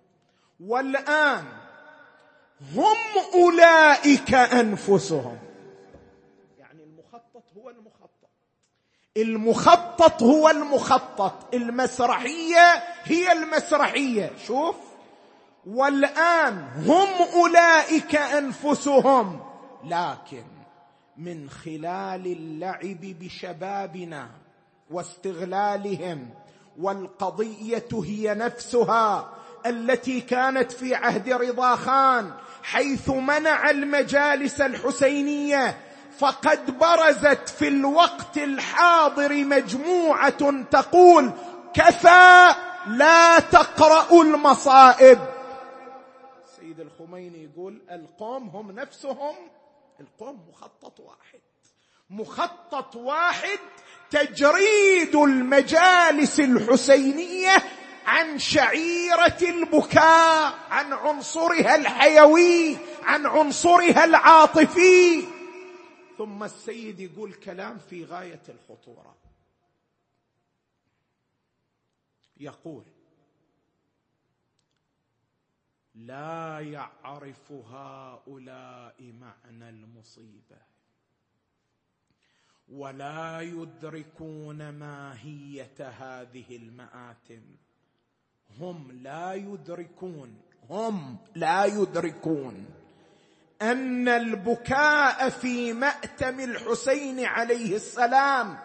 [0.61, 1.45] والآن
[2.75, 2.97] هم
[3.35, 5.39] أولئك أنفسهم.
[6.59, 8.11] يعني المخطط هو المخطط.
[9.17, 11.55] المخطط هو المخطط.
[11.55, 12.73] المسرحية
[13.05, 14.37] هي المسرحية.
[14.37, 14.77] شوف.
[15.67, 17.09] والآن هم
[17.41, 19.41] أولئك أنفسهم.
[19.85, 20.54] لكن
[21.17, 24.31] من خلال اللعب بشبابنا
[24.91, 26.31] واستغلالهم
[26.79, 29.35] والقضية هي نفسها
[29.67, 35.79] التي كانت في عهد رضا خان حيث منع المجالس الحسينية
[36.19, 41.31] فقد برزت في الوقت الحاضر مجموعة تقول
[41.75, 42.55] كفى
[42.87, 45.19] لا تقرأوا المصائب.
[46.57, 49.35] سيد الخميني يقول القوم هم نفسهم.
[50.01, 51.41] القوم مخطط واحد.
[52.11, 53.59] مخطط واحد
[54.11, 57.57] تجريد المجالس الحسينية
[58.07, 65.23] عن شعيرة البكاء عن عنصرها الحيوي عن عنصرها العاطفي.
[66.19, 69.17] ثم السيد يقول كلام في غاية الخطورة.
[72.37, 72.85] يقول
[75.95, 80.75] لا يعرف هؤلاء معنى المصيبة.
[82.69, 87.43] ولا يدركون ماهية هذه المآتم.
[88.61, 90.41] هم لا يدركون
[90.71, 92.67] هم لا يدركون
[93.63, 98.59] أن البكاء في مأتم الحسين عليه السلام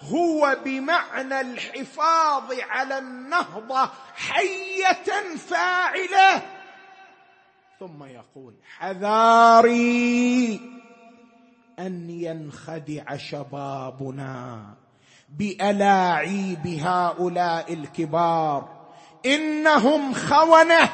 [0.00, 6.59] هو بمعنى الحفاظ على النهضة حية فاعلة.
[7.80, 10.60] ثم يقول حذاري
[11.78, 14.60] أن ينخدع شبابنا
[15.38, 18.68] بألاعيب هؤلاء الكبار.
[19.26, 20.88] إنهم خونة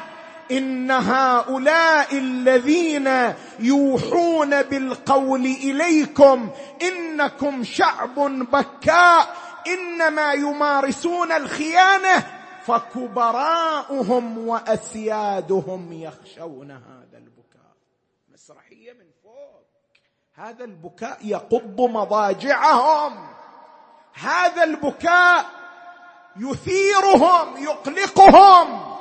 [0.51, 6.49] إن هؤلاء الذين يوحون بالقول إليكم
[6.81, 8.15] إنكم شعب
[8.51, 9.35] بكاء
[9.67, 12.36] إنما يمارسون الخيانة
[12.67, 17.75] فكبراؤهم واسيادهم يخشون هذا البكاء.
[18.33, 19.63] مسرحية من فوق.
[20.33, 23.27] هذا البكاء يقض مضاجعهم.
[24.13, 25.45] هذا البكاء
[26.37, 28.97] يثيرهم يقلقهم.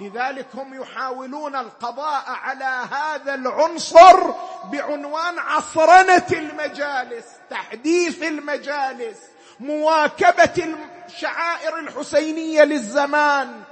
[0.00, 4.30] لذلك هم يحاولون القضاء على هذا العنصر
[4.72, 9.33] بعنوان عصرنة المجالس تحديث المجالس.
[9.60, 10.76] مواكبة
[11.06, 13.64] الشعائر الحسينية للزمان.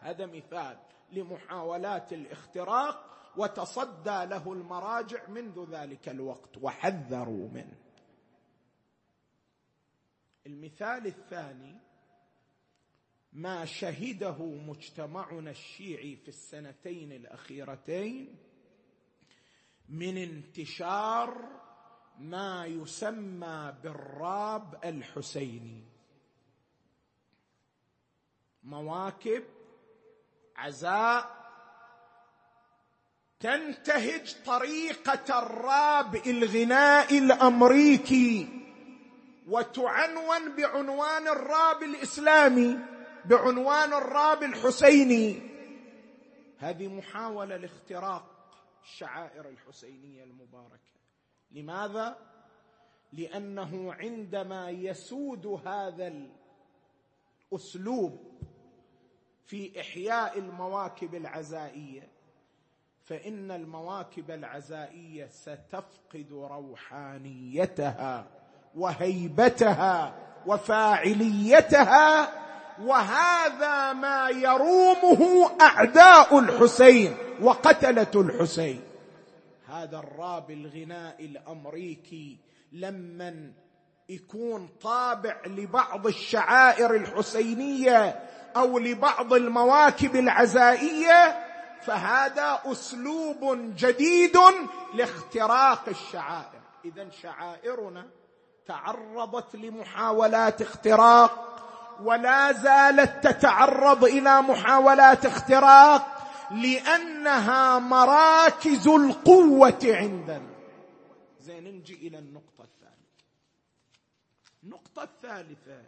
[0.00, 0.78] هذا مثال
[1.12, 7.78] لمحاولات الاختراق وتصدى له المراجع منذ ذلك الوقت وحذروا منه.
[10.46, 11.76] المثال الثاني
[13.32, 18.36] ما شهده مجتمعنا الشيعي في السنتين الأخيرتين
[19.88, 21.61] من انتشار
[22.18, 25.84] ما يسمى بالراب الحسيني.
[28.62, 29.44] مواكب
[30.56, 31.42] عزاء
[33.40, 38.48] تنتهج طريقة الراب الغناء الأمريكي
[39.48, 42.78] وتعنون بعنوان الراب الإسلامي
[43.24, 45.52] بعنوان الراب الحسيني.
[46.58, 48.24] هذه محاولة لاختراق
[48.82, 51.01] الشعائر الحسينية المباركة.
[51.52, 52.16] لماذا؟
[53.12, 56.12] لأنه عندما يسود هذا
[57.52, 58.18] الأسلوب
[59.46, 62.08] في إحياء المواكب العزائية
[63.04, 68.26] فإن المواكب العزائية ستفقد روحانيتها
[68.74, 70.14] وهيبتها
[70.46, 72.32] وفاعليتها
[72.80, 78.80] وهذا ما يرومه أعداء الحسين وقتلة الحسين.
[79.72, 82.38] هذا الراب الغناء الأمريكي
[82.72, 83.52] لمن
[84.08, 88.20] يكون طابع لبعض الشعائر الحسينية
[88.56, 91.46] أو لبعض المواكب العزائية
[91.82, 94.36] فهذا أسلوب جديد
[94.94, 96.62] لاختراق الشعائر.
[96.84, 98.06] اذا شعائرنا
[98.66, 101.48] تعرضت لمحاولات اختراق
[102.02, 106.11] ولا زالت تتعرض إلى محاولات اختراق.
[106.52, 110.52] لأنها مراكز القوة عندنا.
[111.40, 113.24] زين نجي إلى النقطة الثالثة.
[114.62, 115.84] النقطة الثالثة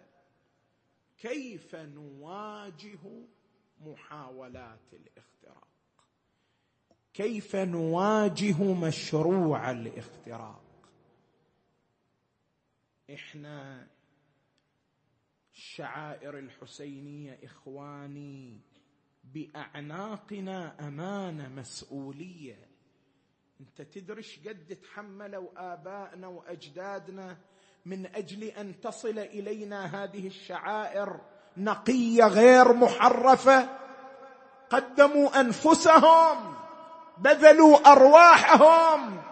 [1.18, 2.98] كيف نواجه
[3.80, 5.68] محاولات الاختراق؟
[7.14, 10.64] كيف نواجه مشروع الاختراق؟
[13.14, 13.86] إحنا
[15.54, 18.60] الشعائر الحسينية إخواني
[19.32, 22.68] بأعناقنا امانه مسؤولية.
[23.60, 27.36] أنت تدري قد تحملوا ابائنا وأجدادنا
[27.86, 31.20] من أجل أن تصل إلينا هذه الشعائر
[31.56, 33.68] نقية غير محرفة؟
[34.70, 36.54] قدموا أنفسهم
[37.18, 39.22] بذلوا أرواحهم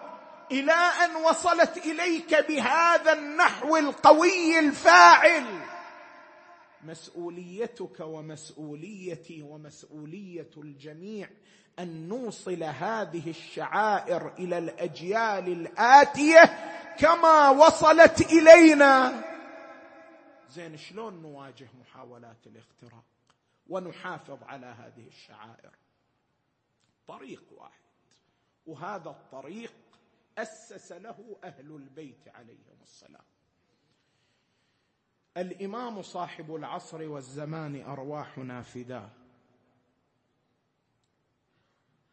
[0.53, 5.45] إلى أن وصلت إليك بهذا النحو القوي الفاعل.
[6.83, 11.31] مسؤوليتك ومسؤوليتي ومسؤولية الجميع
[11.79, 16.43] أن نوصل هذه الشعائر إلى الأجيال الآتية
[16.99, 19.25] كما وصلت إلينا.
[20.51, 23.05] زين شلون نواجه محاولات الاختراق
[23.69, 25.71] ونحافظ على هذه الشعائر؟
[27.07, 27.83] طريق واحد
[28.67, 29.73] وهذا الطريق
[30.39, 33.32] أسس له أهل البيت عليهم السلام.
[35.37, 39.09] الإمام صاحب العصر والزمان أرواحنا فداه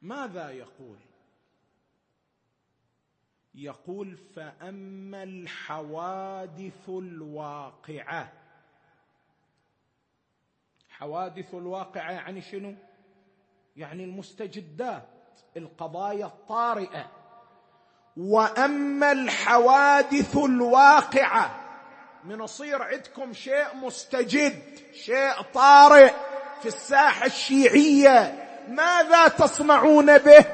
[0.02, 0.98] ماذا يقول؟
[3.56, 8.34] يقول فأما الحوادث الواقعة.
[10.90, 12.76] حوادث الواقعة يعني شنو؟
[13.76, 15.10] يعني المستجدات
[15.58, 17.12] القضايا الطارئة.
[18.18, 21.59] وأما الحوادث الواقعة
[22.24, 24.62] من يصير عندكم شيء مستجد
[24.94, 26.14] شيء طارئ
[26.62, 28.48] في الساحة الشيعية.
[28.68, 30.46] ماذا تصنعون به؟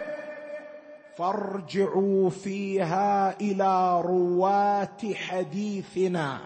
[1.17, 6.39] فارجعوا فيها إلى رواة حديثنا.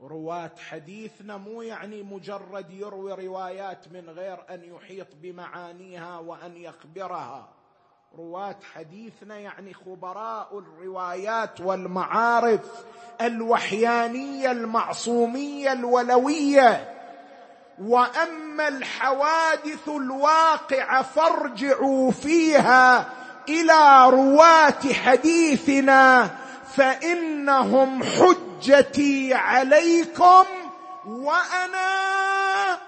[0.00, 7.48] رواة حديثنا مو يعني مجرد يروي روايات من غير أن يحيط بمعانيها وأن يخبرها.
[8.18, 12.60] رواه حديثنا يعني خبراء الروايات والمعارف
[13.20, 16.94] الوحيانية المعصومية الولوية.
[17.82, 23.06] وأما الحوادث الواقعه فارجعوا فيها
[23.48, 26.30] إلى رواه حديثنا
[26.76, 30.44] فإنهم حجتي عليكم
[31.06, 32.78] وأنا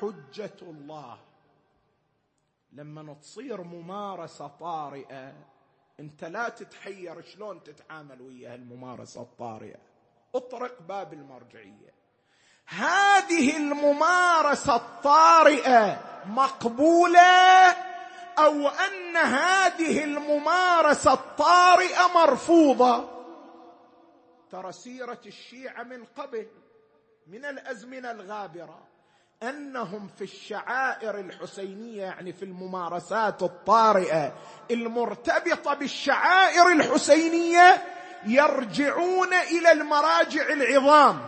[0.00, 1.27] حجة الله.
[2.72, 5.34] لما تصير ممارسة طارئة
[6.00, 9.78] انت لا تتحير شلون تتعامل ويا الممارسه الطارئة.
[10.34, 11.94] اطرق باب المرجعية.
[12.66, 17.70] هذه الممارسة الطارئة مقبولة؟
[18.38, 23.08] أو أن هذه الممارسة الطارئة مرفوضة؟
[24.50, 26.48] ترى سيرة الشيعة من قبل
[27.26, 28.88] من الأزمنة الغابرة.
[29.42, 34.32] أنهم في الشعائر الحسينية يعني في الممارسات الطارئة
[34.70, 37.82] المرتبطة بالشعائر الحسينية
[38.26, 41.20] يرجعون إلى المراجع العظام.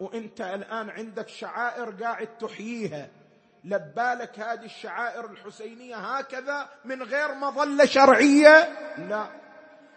[0.00, 3.08] وإنت الآن عندك شعائر قاعد تحييها.
[3.64, 9.26] لبالك هذه الشعائر الحسينية هكذا من غير مظلة شرعية؟ لا.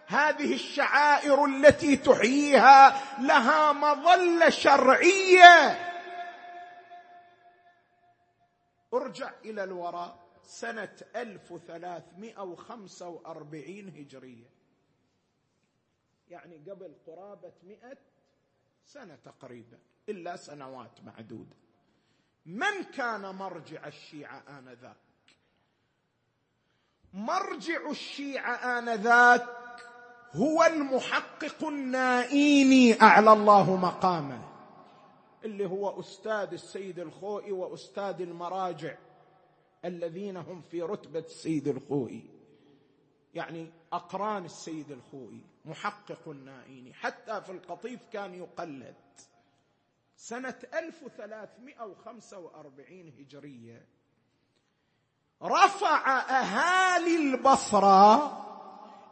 [0.06, 5.78] هذه الشعائر التي تحييها لها مظلة شرعية.
[8.96, 14.50] ارجع إلى الوراء سنة 1345 هجرية.
[16.28, 17.96] يعني قبل قرابة مئة
[18.84, 19.78] سنة تقريبا
[20.08, 21.56] إلا سنوات معدودة.
[22.46, 24.96] من كان مرجع الشيعة آنذاك؟
[27.12, 29.46] مرجع الشيعة آنذاك
[30.32, 34.55] هو المحقق النائيني أعلى الله مقامه.
[35.46, 38.96] اللي هو أستاذ السيد الخوئي وأستاذ المراجع
[39.84, 42.24] الذين هم في رتبة السيد الخوئي.
[43.34, 48.94] يعني أقران السيد الخوئي محقق النائيني حتى في القطيف كان يقلد.
[50.16, 53.86] سنة 1345 هجرية
[55.42, 58.16] رفع أهالي البصرة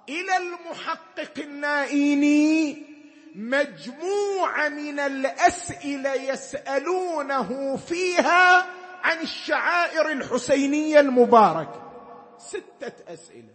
[0.09, 2.94] إلى المحقق النائيني
[3.35, 8.67] مجموعة من الأسئلة يسألونه فيها
[9.03, 11.93] عن الشعائر الحسينية المباركة.
[12.39, 13.55] ستة أسئلة.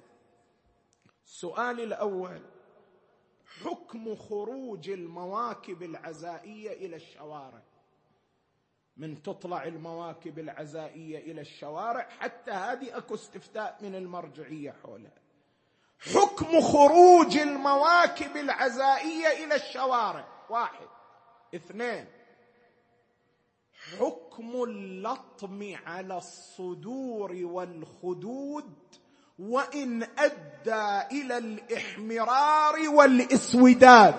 [1.26, 2.42] السؤال الأول.
[3.64, 7.64] حكم خروج المواكب العزائية إلى الشوارع.
[8.98, 15.29] من تطلع المواكب العزائية إلى الشوارع حتى هذه أكو استفتاء من المرجعية حولها.
[16.00, 20.26] حكم خروج المواكب العزائية إلى الشوارع.
[20.50, 20.88] واحد.
[21.56, 22.06] اثنين.
[24.00, 28.74] حكم اللطم على الصدور والخدود
[29.40, 34.16] وإن أدى إلى الإحمرار والإسوداد.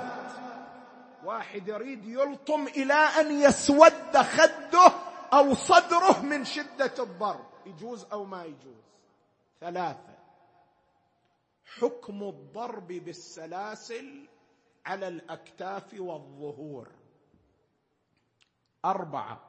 [1.24, 4.92] واحد يريد يلطم إلى أن يسود خده
[5.32, 7.46] أو صدره من شدة الضرب.
[7.66, 8.84] يجوز أو ما يجوز؟
[9.60, 10.19] ثلاثة.
[11.78, 14.26] حكم الضرب بالسلاسل
[14.86, 16.88] على الأكتاف والظهور.
[18.84, 19.40] أربعة.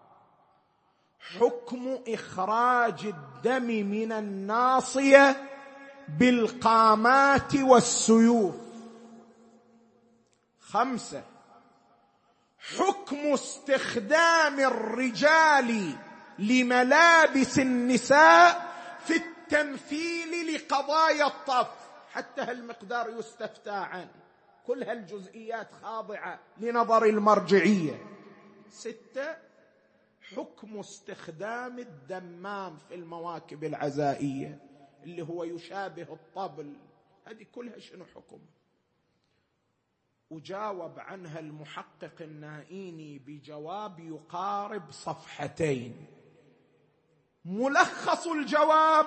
[1.39, 5.49] حكم إخراج الدم من الناصية
[6.07, 8.55] بالقامات والسيوف.
[10.59, 11.23] خمسة.
[12.77, 15.95] حكم استخدام الرجال
[16.39, 18.71] لملابس النساء
[19.05, 21.80] في التمثيل لقضايا الطف.
[22.11, 24.21] حتى هالمقدار يستفتى عنه.
[24.65, 28.05] كل هالجزئيات خاضعة لنظر المرجعية.
[28.69, 29.35] ستة
[30.35, 34.59] حكم استخدام الدمام في المواكب العزائية
[35.03, 36.75] اللي هو يشابه الطبل.
[37.25, 38.39] هذه كلها شنو حكم؟
[40.29, 46.05] وجاوب عنها المحقق النائيني بجواب يقارب صفحتين.
[47.45, 49.05] ملخص الجواب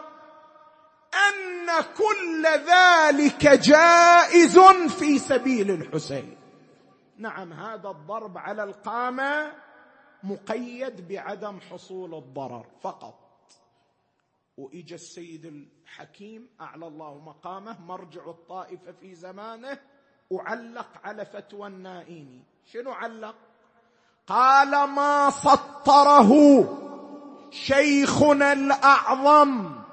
[1.29, 4.59] أن كل ذلك جائز
[4.99, 6.37] في سبيل الحسين.
[7.17, 9.53] نعم هذا الضرب على القامة
[10.23, 13.21] مقيد بعدم حصول الضرر فقط.
[14.57, 19.79] وإجا السيد الحكيم أعلى الله مقامه مرجع الطائفة في زمانه
[20.31, 23.35] وعلق على فتوى النائيني شنو علق؟
[24.27, 26.31] قال ما سطره
[27.51, 29.84] شيخنا الأعظم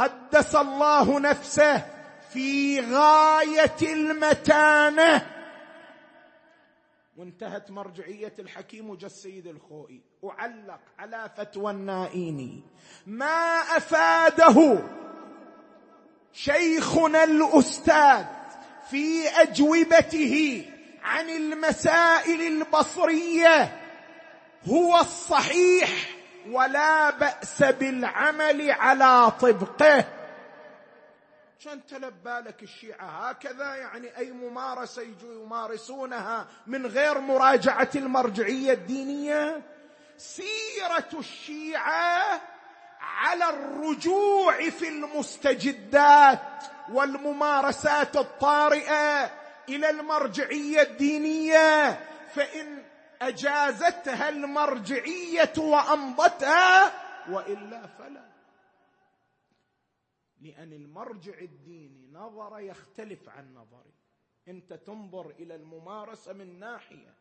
[0.00, 1.84] قدس الله نفسه
[2.32, 5.26] في غاية المتانة.
[7.16, 10.00] وانتهت مرجعية الحكيم وجا السيد الخوئي.
[10.22, 12.62] وعلق على فتوى النائيني.
[13.06, 14.82] ما أفاده
[16.32, 18.24] شيخنا الأستاذ
[18.90, 20.64] في أجوبته
[21.02, 23.80] عن المسائل البصرية
[24.68, 30.04] هو الصحيح ولا بأس بالعمل على طبقه.
[31.64, 39.62] كان تلب بالك الشيعة؟ هكذا يعني أي ممارسة يجوا يمارسونها من غير مراجعة المرجعية الدينية؟
[40.18, 42.40] سيرة الشيعة
[43.00, 46.40] على الرجوع في المستجدات
[46.92, 49.30] والممارسات الطارئة
[49.68, 52.00] إلى المرجعية الدينية
[52.34, 52.79] فإن
[53.22, 56.92] أجازتها المرجعية وأمضتها
[57.30, 58.30] وإلا فلا.
[60.40, 63.94] لأن المرجع الديني نظر يختلف عن نظري.
[64.48, 67.14] أنت تنظر إلى الممارسة من ناحية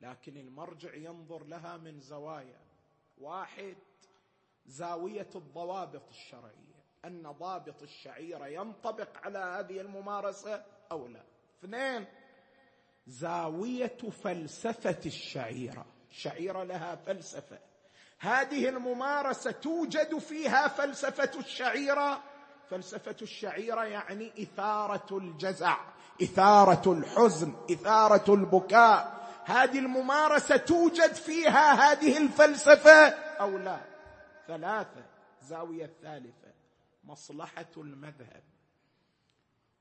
[0.00, 2.60] لكن المرجع ينظر لها من زوايا.
[3.18, 3.76] واحد
[4.66, 6.76] زاوية الضوابط الشرعية.
[7.04, 11.24] أن ضابط الشعيرة ينطبق على هذه الممارسة أو لا.
[11.58, 12.06] اثنين
[13.06, 15.86] زاوية فلسفة الشعيرة.
[16.10, 17.58] الشعيرة لها فلسفة.
[18.18, 22.22] هذه الممارسة توجد فيها فلسفة الشعيرة.
[22.70, 25.76] فلسفة الشعيرة يعني إثارة الجزع
[26.22, 29.16] إثارة الحزن إثارة البكاء.
[29.44, 33.08] هذه الممارسة توجد فيها هذه الفلسفة
[33.40, 33.80] أو لا؟
[34.46, 35.04] ثلاثة.
[35.42, 36.52] زاوية الثالثة.
[37.04, 38.42] مصلحة المذهب.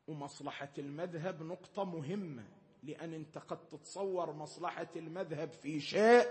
[0.07, 2.43] ومصلحة المذهب نقطة مهمة.
[2.85, 6.27] لأن أنت قد تتصور مصلحة المذهب في شيء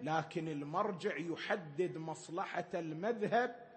[0.00, 3.68] لكن المرجع يحدد مصلحة المذهب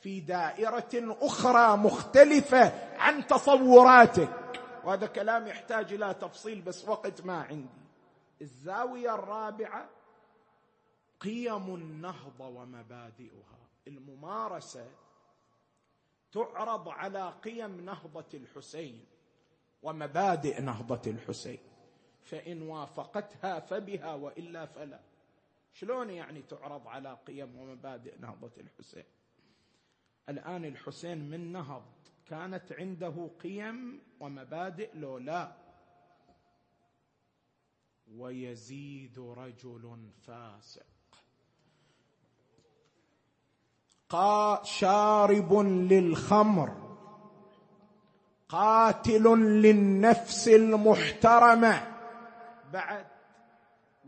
[0.00, 4.62] في دائرة أخرى مختلفة عن تصوراتك.
[4.84, 7.68] وهذا كلام يحتاج إلى تفصيل بس وقت ما عندي.
[8.42, 9.88] الزاوية الرابعة
[11.20, 13.58] قيم النهضه ومبادئها.
[13.86, 14.86] الممارسة
[16.32, 19.04] تعرض على قيم نهضة الحسين.
[19.86, 21.58] ومبادئ نهضة الحسين.
[22.22, 25.00] فإن وافقتها فبها وإلا فلا.
[25.72, 29.04] شلون يعني تعرض على قيم ومبادئ نهضة الحسين؟
[30.28, 31.84] الآن الحسين من نهض.
[32.26, 35.56] كانت عنده قيم ومبادئ لو لا.
[38.14, 40.86] ويزيد رجل فاسق.
[44.64, 45.52] شارب
[45.90, 46.85] للخمر.
[48.48, 49.22] قاتل
[49.62, 51.96] للنفس المحترمة.
[52.72, 53.06] بعد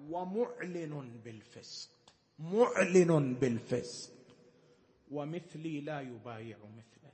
[0.09, 1.91] ومعلن بالفسق.
[2.39, 4.13] معلن بالفسق.
[5.11, 7.13] ومثلي لا يبايع مثله.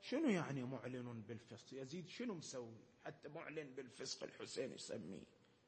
[0.00, 5.24] شنو يعني معلن بالفسق؟ يزيد شنو مسوي؟ حتى معلن بالفسق الحسين يسميه.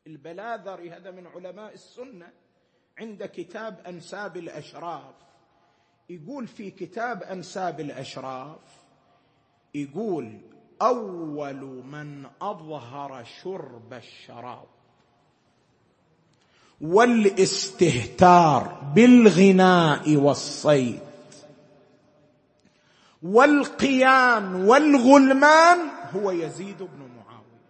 [0.07, 2.33] البلاذري هذا من علماء السنة.
[2.99, 5.15] عند كتاب أنساب الأشراف.
[6.09, 8.80] يقول في كتاب أنساب الأشراف
[9.75, 10.39] يقول
[10.83, 14.67] أول من أظهر شرب الشراب
[16.81, 21.01] والاستهتار بالغناء والصيد
[23.23, 25.79] والقيان والغلمان
[26.15, 27.61] هو يزيد بن معاوية.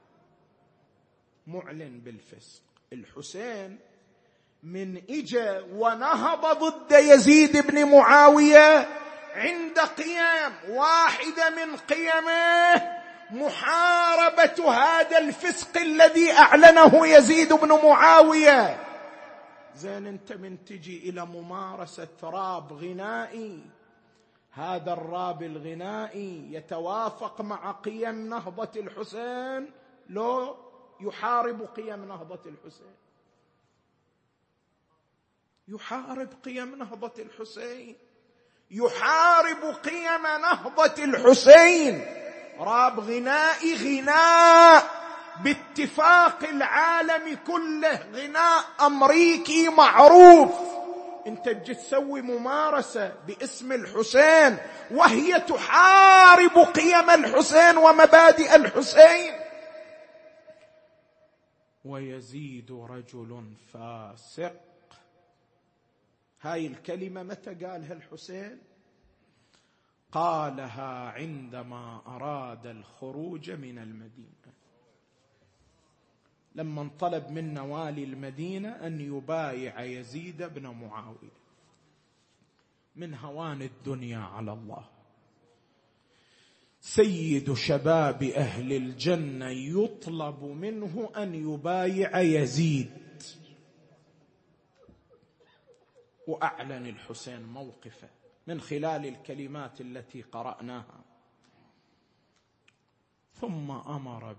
[1.47, 2.63] معلن بالفسق.
[2.93, 3.79] الحسين
[4.63, 8.89] من إجا ونهض ضد يزيد بن معاوية
[9.35, 13.01] عند قيام واحدة من قيمه
[13.31, 18.87] محاربة هذا الفسق الذي أعلنه يزيد بن معاوية.
[19.75, 23.63] زين أنت من تجي إلى ممارسة راب غنائي.
[24.51, 29.73] هذا الراب الغنائي يتوافق مع قيم نهضة الحسين.
[30.09, 30.57] لو
[31.01, 32.95] يحارب قيم نهضة الحسين.
[35.69, 37.97] يحارب قيم نهضة الحسين.
[38.71, 42.07] يحارب قيم نهضة الحسين.
[42.59, 45.01] راب غنائي غناء.
[45.45, 48.65] باتفاق العالم كله غناء.
[48.87, 50.53] أمريكي معروف.
[51.27, 54.59] انت تجي تسوي ممارسة باسم الحسين
[54.91, 59.35] وهي تحارب قيم الحسين ومبادئ الحسين.
[61.85, 64.70] ويزيد رجل فاسق.
[66.41, 68.59] هاي الكلمة متى قالها الحسين؟
[70.13, 74.31] قالها عندما أراد الخروج من المدينة.
[76.55, 81.41] لما انطلب من والي المدينة أن يبايع يزيد بن معاوية.
[82.97, 84.85] من هوان الدنيا على الله.
[86.81, 92.91] سيد شباب أهل الجنة يطلب منه أن يبايع يزيد.
[96.31, 98.09] وأعلن الحسين موقفه
[98.47, 101.05] من خلال الكلمات التي قرأناها.
[103.33, 104.37] ثم أمر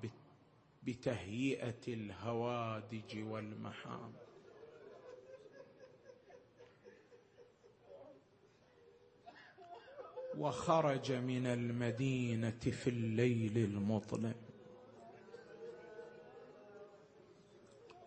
[0.84, 4.14] بتهيئة الهوادج والمحام.
[10.38, 14.51] وخرج من المدينة في الليل المظلم.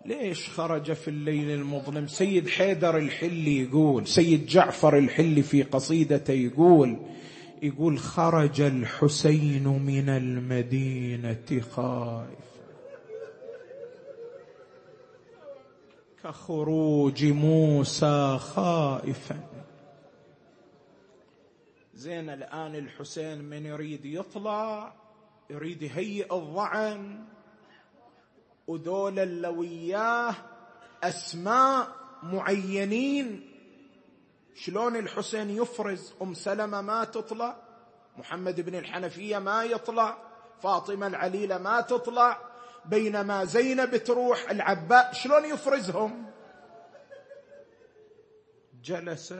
[0.04, 6.96] ليش خرج في الليل المظلم؟ سيد حيدر الحلي يقول سيد جعفر الحلي في قصيدته يقول
[7.62, 12.44] يقول خرج الحسين من المدينة خائف
[16.24, 19.40] كخروج موسى خائفا.
[21.94, 24.94] زين الآن الحسين من يريد يطلع
[25.50, 27.24] يريد يهيئ الظعن.
[28.66, 30.34] ودول اللي وياه
[31.02, 31.88] أسماء
[32.22, 33.50] معينين.
[34.54, 37.56] شلون الحسين يفرز أم سلمة ما تطلع؟
[38.16, 40.18] محمد بن الحنفية ما يطلع.
[40.62, 42.38] فاطمة العليلة ما تطلع.
[42.84, 46.26] بينما زينب تروح العباء شلون يفرزهم؟
[48.84, 49.34] جلس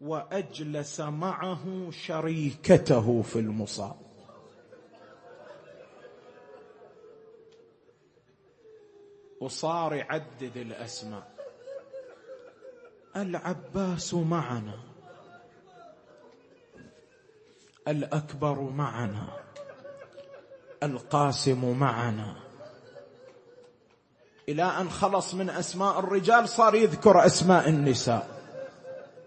[0.00, 4.09] وأجلس معه شريكته في المصاب.
[9.40, 11.30] وصار يعدد الأسماء.
[13.16, 14.78] العباس معنا.
[17.88, 19.26] الأكبر معنا.
[20.82, 22.36] القاسم معنا.
[24.48, 28.28] إلى أن خلص من أسماء الرجال صار يذكر أسماء النساء.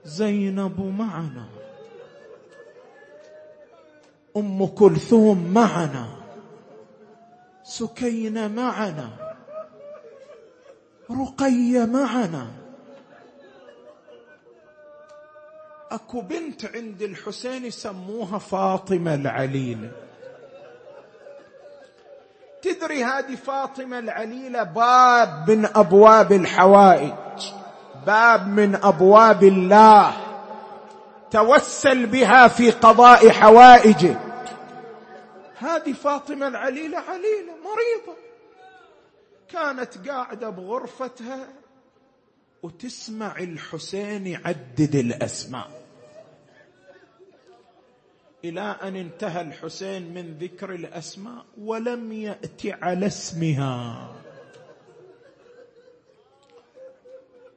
[0.03, 1.45] زينب معنا.
[4.38, 6.07] أم كلثوم معنا.
[7.64, 9.22] سكينة معنا.
[11.12, 12.47] رقيه معنا.
[15.91, 19.91] اكو بنت عند الحسين يسموها فاطمة العليله
[22.62, 27.14] تدري هذه فاطمة العليلة باب من أبواب الحوائج
[28.06, 30.14] باب من أبواب الله.
[31.32, 34.20] توسل بها في قضاء حوائجك.
[35.58, 38.22] هذه فاطمة العليلة عليلة مريضة.
[39.54, 41.47] كانت قاعدة بغرفتها
[42.64, 45.84] وتسمع الحسين يعدد الأسماء.
[48.43, 54.12] إلى أن انتهى الحسين من ذكر الأسماء ولم يأت على اسمها.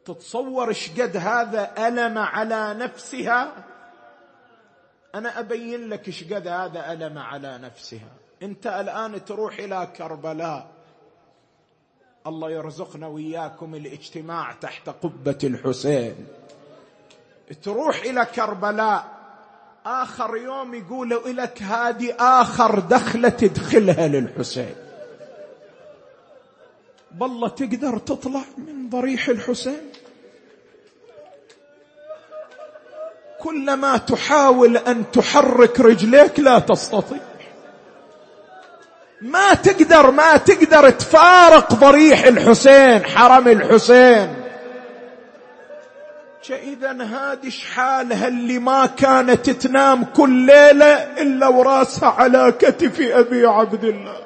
[0.05, 3.65] تتصور شقد هذا ألم على نفسها؟
[5.15, 8.13] أنا أبين لك شقد هذا ألم على نفسها.
[8.43, 10.76] أنت الآن تروح إلى كربلاء.
[12.27, 16.27] الله يرزقنا وياكم الاجتماع تحت قبة الحسين.
[17.63, 19.05] تروح إلى كربلاء
[19.87, 24.75] آخر يوم يقولوا لك هذه آخر دخلة تدخلها للحسين.
[27.11, 29.91] بالله تقدر تطلع من ضريح الحسين؟
[33.41, 37.36] كلما تحاول أن تحرك رجليك لا تستطيع.
[39.21, 44.37] ما تقدر ما تقدر تفارق ضريح الحسين حرم الحسين.
[46.51, 53.85] إذا هذه حالها اللي ما كانت تنام كل ليلة إلا وراسها على كتف أبي عبد
[53.85, 54.17] الله.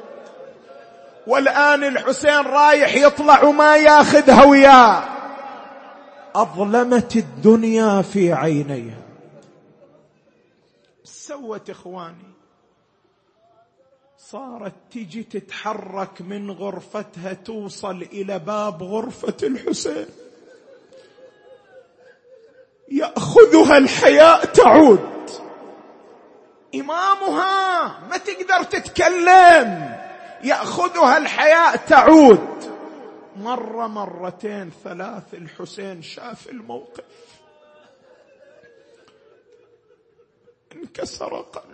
[1.26, 5.03] والآن الحسين رايح يطلع وما ياخذها وياه
[6.34, 9.01] أظلمت الدنيا في عينيها.
[11.05, 12.30] سوت إخواني.
[14.31, 20.07] صارت تجي تتحرك من غرفتها توصل إلى باب غرفة الحسين.
[22.89, 25.31] يأخذها الحياء تعود.
[26.74, 29.99] إمامها ما تقدر تتكلم.
[30.45, 32.49] يأخذها الحياء تعود.
[33.37, 37.05] مرة مرتين ثلاث الحسين شاف الموقف.
[40.72, 41.70] انكسر قلبه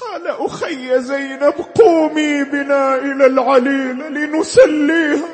[0.00, 5.28] قال أخي زينب قومي بنا إلى العليل لنسليها.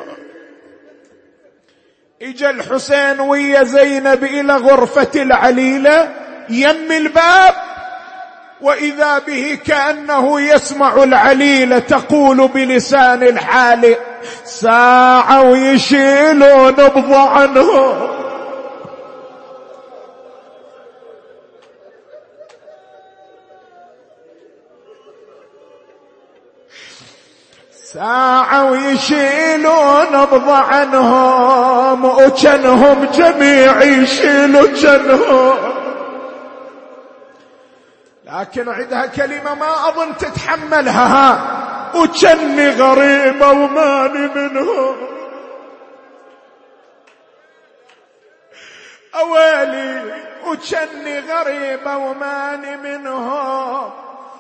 [2.22, 6.12] إجا الحسين ويا زينب إلى غرفة العليلة
[6.48, 7.54] يم الباب
[8.60, 13.96] وإذا به كأنه يسمع العليله تقول بلسان الحال
[14.44, 17.68] ساعة ويشيلوا نبض عنه
[27.94, 35.72] ساعة ويشيلون نبض عنهم وجنهم جميع يشيلوا جنهم.
[38.24, 41.62] لكن عندها كلمة ما أظن تتحملها ها
[41.94, 44.96] وجني غريبة وماني منهم.
[49.14, 50.02] أويلي
[50.46, 53.90] وجني غريبة وماني منهم.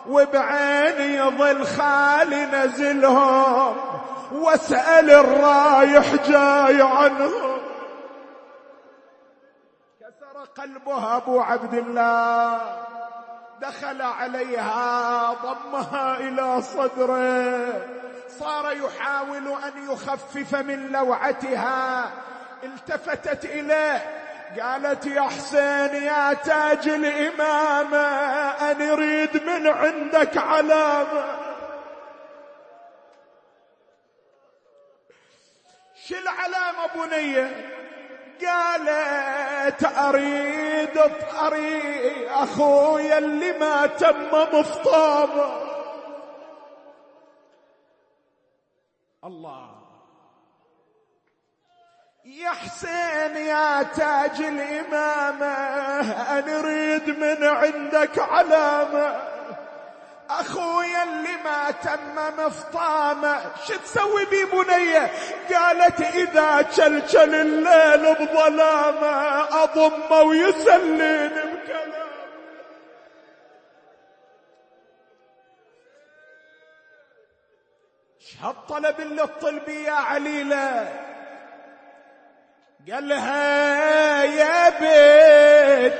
[0.08, 3.76] وبعيني يظل خالي نزلهم
[4.32, 7.58] واسأل الرايح جاي عنهم.
[10.00, 12.60] كسر قلبها أبو عبد الله
[13.60, 17.72] دخل عليها ضمها إلى صدره.
[18.38, 22.10] صار يحاول أن يخفف من لوعتها
[22.64, 24.21] التفتت إليه.
[24.60, 27.98] قالت يا حسين يا تاج الإمامة
[28.70, 31.38] أنا أريد من عندك علامة.
[35.94, 37.68] شو العلامة بنية؟
[38.46, 40.98] قالت أريد
[41.46, 45.72] أريد أخويا اللي ما تم مفطامه.
[49.24, 49.71] الله.
[52.32, 55.54] يا حسين يا تاج الإمامة
[56.38, 59.32] أنا أريد من عندك علامة.
[60.30, 65.10] أخويا اللي ما تم مفطامة شو تسوي بي بنية؟
[65.54, 71.92] قالت إذا شلشل الليل بظلامة أضمه ويسلين بكلام
[78.40, 81.11] هالطلب اللي الطلب يا عليله.
[82.90, 85.92] قال لها يا بيت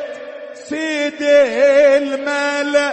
[0.54, 2.92] سيد الملأ.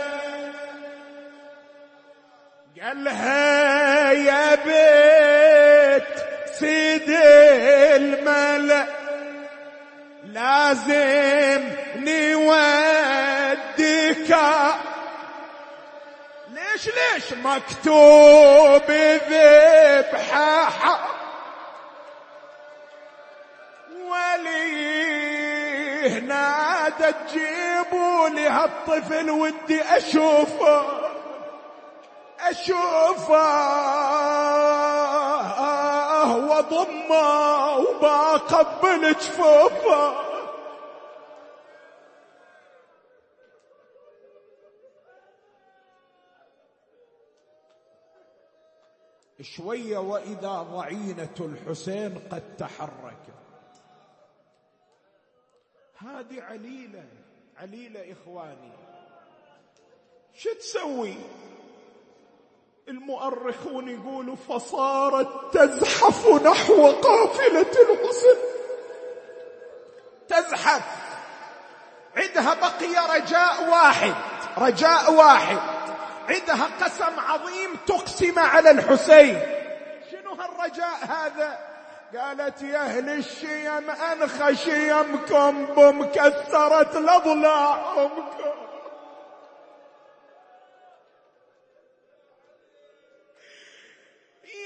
[2.82, 6.04] قال لها يا بيت
[6.60, 7.10] سيد
[7.96, 8.86] الملأ.
[10.24, 13.10] لازم نوديك.
[16.54, 18.92] ليش ليش مكتوب
[19.30, 21.09] ذبحة؟
[26.30, 30.84] نادى تجيبوا لي هالطفل ودي أشوفه.
[32.40, 33.90] أشوفه.
[36.36, 40.30] واضمه وبقبل جفوفه.
[49.42, 53.49] شوية وإذا ضعينة الحسين قد تحركت.
[56.02, 57.04] هذه عليلة
[57.58, 58.72] عليلة إخواني.
[60.36, 61.16] شو تسوي؟
[62.88, 68.38] المؤرخون يقولوا فصارت تزحف نحو قافلة الحسن
[70.28, 70.84] تزحف.
[72.16, 74.14] عندها بقي رجاء واحد
[74.58, 75.60] رجاء واحد.
[76.30, 79.42] عندها قسم عظيم تقسم على الحسين.
[80.12, 81.69] شنو هالرجاء هذا؟
[82.18, 88.10] قالت يا أهل الشيم انخى شيمكم بمكسرة الأضلاعكم.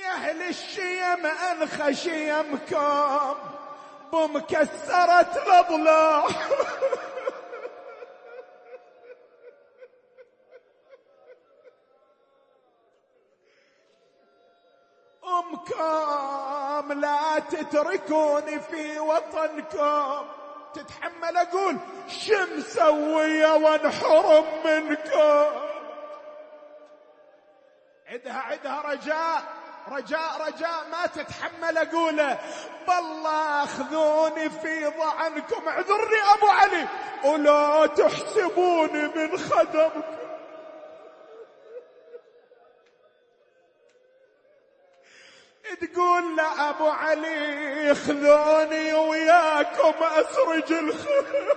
[0.04, 3.36] يا أهل الشيم انخى شيمكم
[4.14, 7.03] بمكسرة الاضلاع أمكم
[17.04, 20.26] لا تتركوني في وطنكم.
[20.74, 21.78] تتحمل أقول
[22.08, 25.46] شو مسوية وانحرم منكم.
[28.08, 29.44] عدها عدها رجاء
[29.92, 32.40] رجاء رجاء ما تتحمل أقوله
[32.88, 35.68] بالله أخذوني في ضعنكم.
[35.68, 36.88] اعذرني أبو علي.
[37.24, 40.23] ولا تحسبوني من خدمكم.
[46.74, 51.56] لأبو علي خذوني وياكم أسرج الخير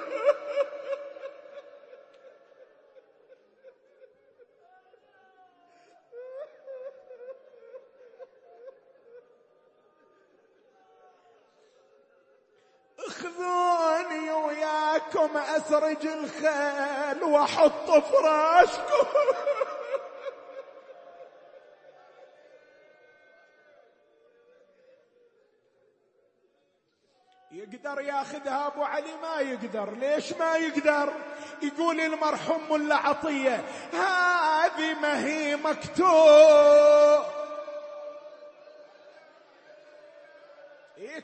[13.09, 19.16] خذوني وياكم أسرج الخيل وأحط فراشكم.
[27.73, 29.91] يقدر ياخذها ابو علي ما يقدر.
[29.91, 31.13] ليش ما يقدر؟
[31.63, 37.25] يقول المرحوم ملا عطية؟ هذه ما هي مكتوب.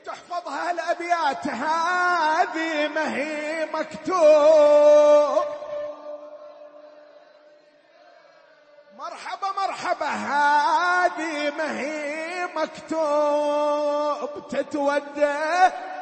[0.05, 5.45] تحفظها الابيات هذه ما هي مكتوب.
[8.97, 10.05] مرحبا مرحبا.
[10.09, 14.47] هذه ما هي مكتوب.
[14.49, 15.92] تتودى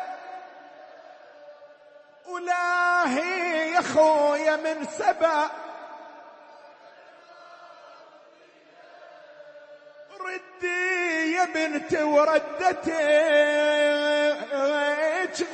[2.42, 5.50] ولاهي يا خويا من سبأ.
[10.20, 12.88] ردي يا بنتي وردتك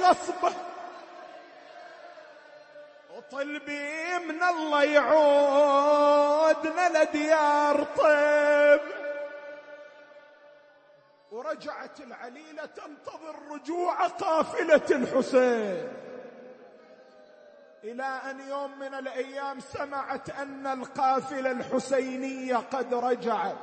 [0.02, 0.54] غصبة
[3.16, 6.24] وطلبي من الله يعودنا
[7.04, 8.82] لديار طيب.
[11.32, 16.07] ورجعت العليلة تنتظر رجوع قافلة الحسين.
[17.84, 23.56] إلى أن يوم من الأيام سمعت أن القافلة الحسينية قد رجعت.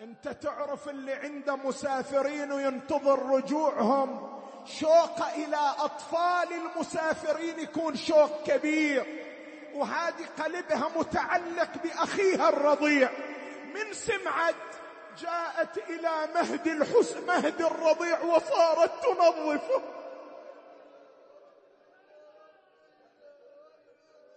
[0.00, 4.40] أنت تعرف اللي عنده مسافرين وينتظر رجوعهم.
[4.64, 9.06] شوق إلى أطفال المسافرين يكون شوق كبير.
[9.74, 13.10] وهذه قلبها متعلق بأخيها الرضيع.
[13.74, 14.54] من سمعت
[15.18, 19.93] جاءت إلى مهد الحسن مهد الرضيع وصارت تنظفه.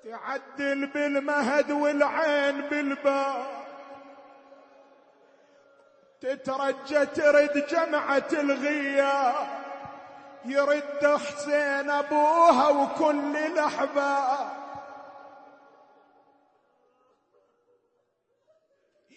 [0.08, 3.46] تعدل بالمهد والعين بالباب
[6.22, 9.48] تترجى ترد جمعة الغياب
[10.46, 14.50] يرد حسين أبوها وكل الأحباب.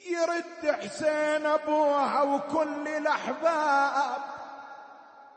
[0.09, 4.23] يرد حسين أبوها وكل الأحباب.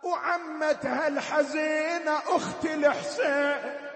[0.03, 3.92] وعمتها الحزينة اخت الحسين.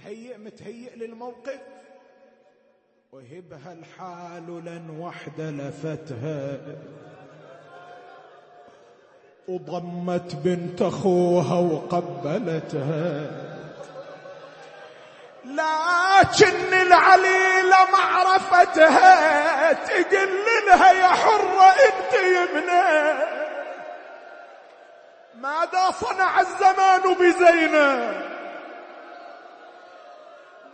[0.00, 1.60] متهيئ متهيئ للموقف.
[3.12, 6.58] وهبها الحال لن وحده لفتها.
[9.48, 13.30] وضمت بنت أخوها وقبلتها.
[15.44, 20.28] لكن العليلة معرفتها تقل
[20.66, 23.20] لها يا حرة انت يمنى.
[25.34, 28.29] ماذا صنع الزمان بزينب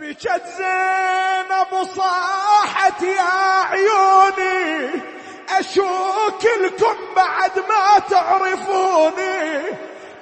[0.01, 3.23] بكت زينب صاحت يا
[3.71, 4.91] عيوني
[5.51, 9.63] أشوك لكم بعد ما تعرفوني.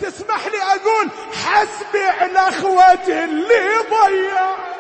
[0.01, 1.09] تسمح لي أقول
[1.45, 4.74] حسبي على أخوتي اللي ضيعت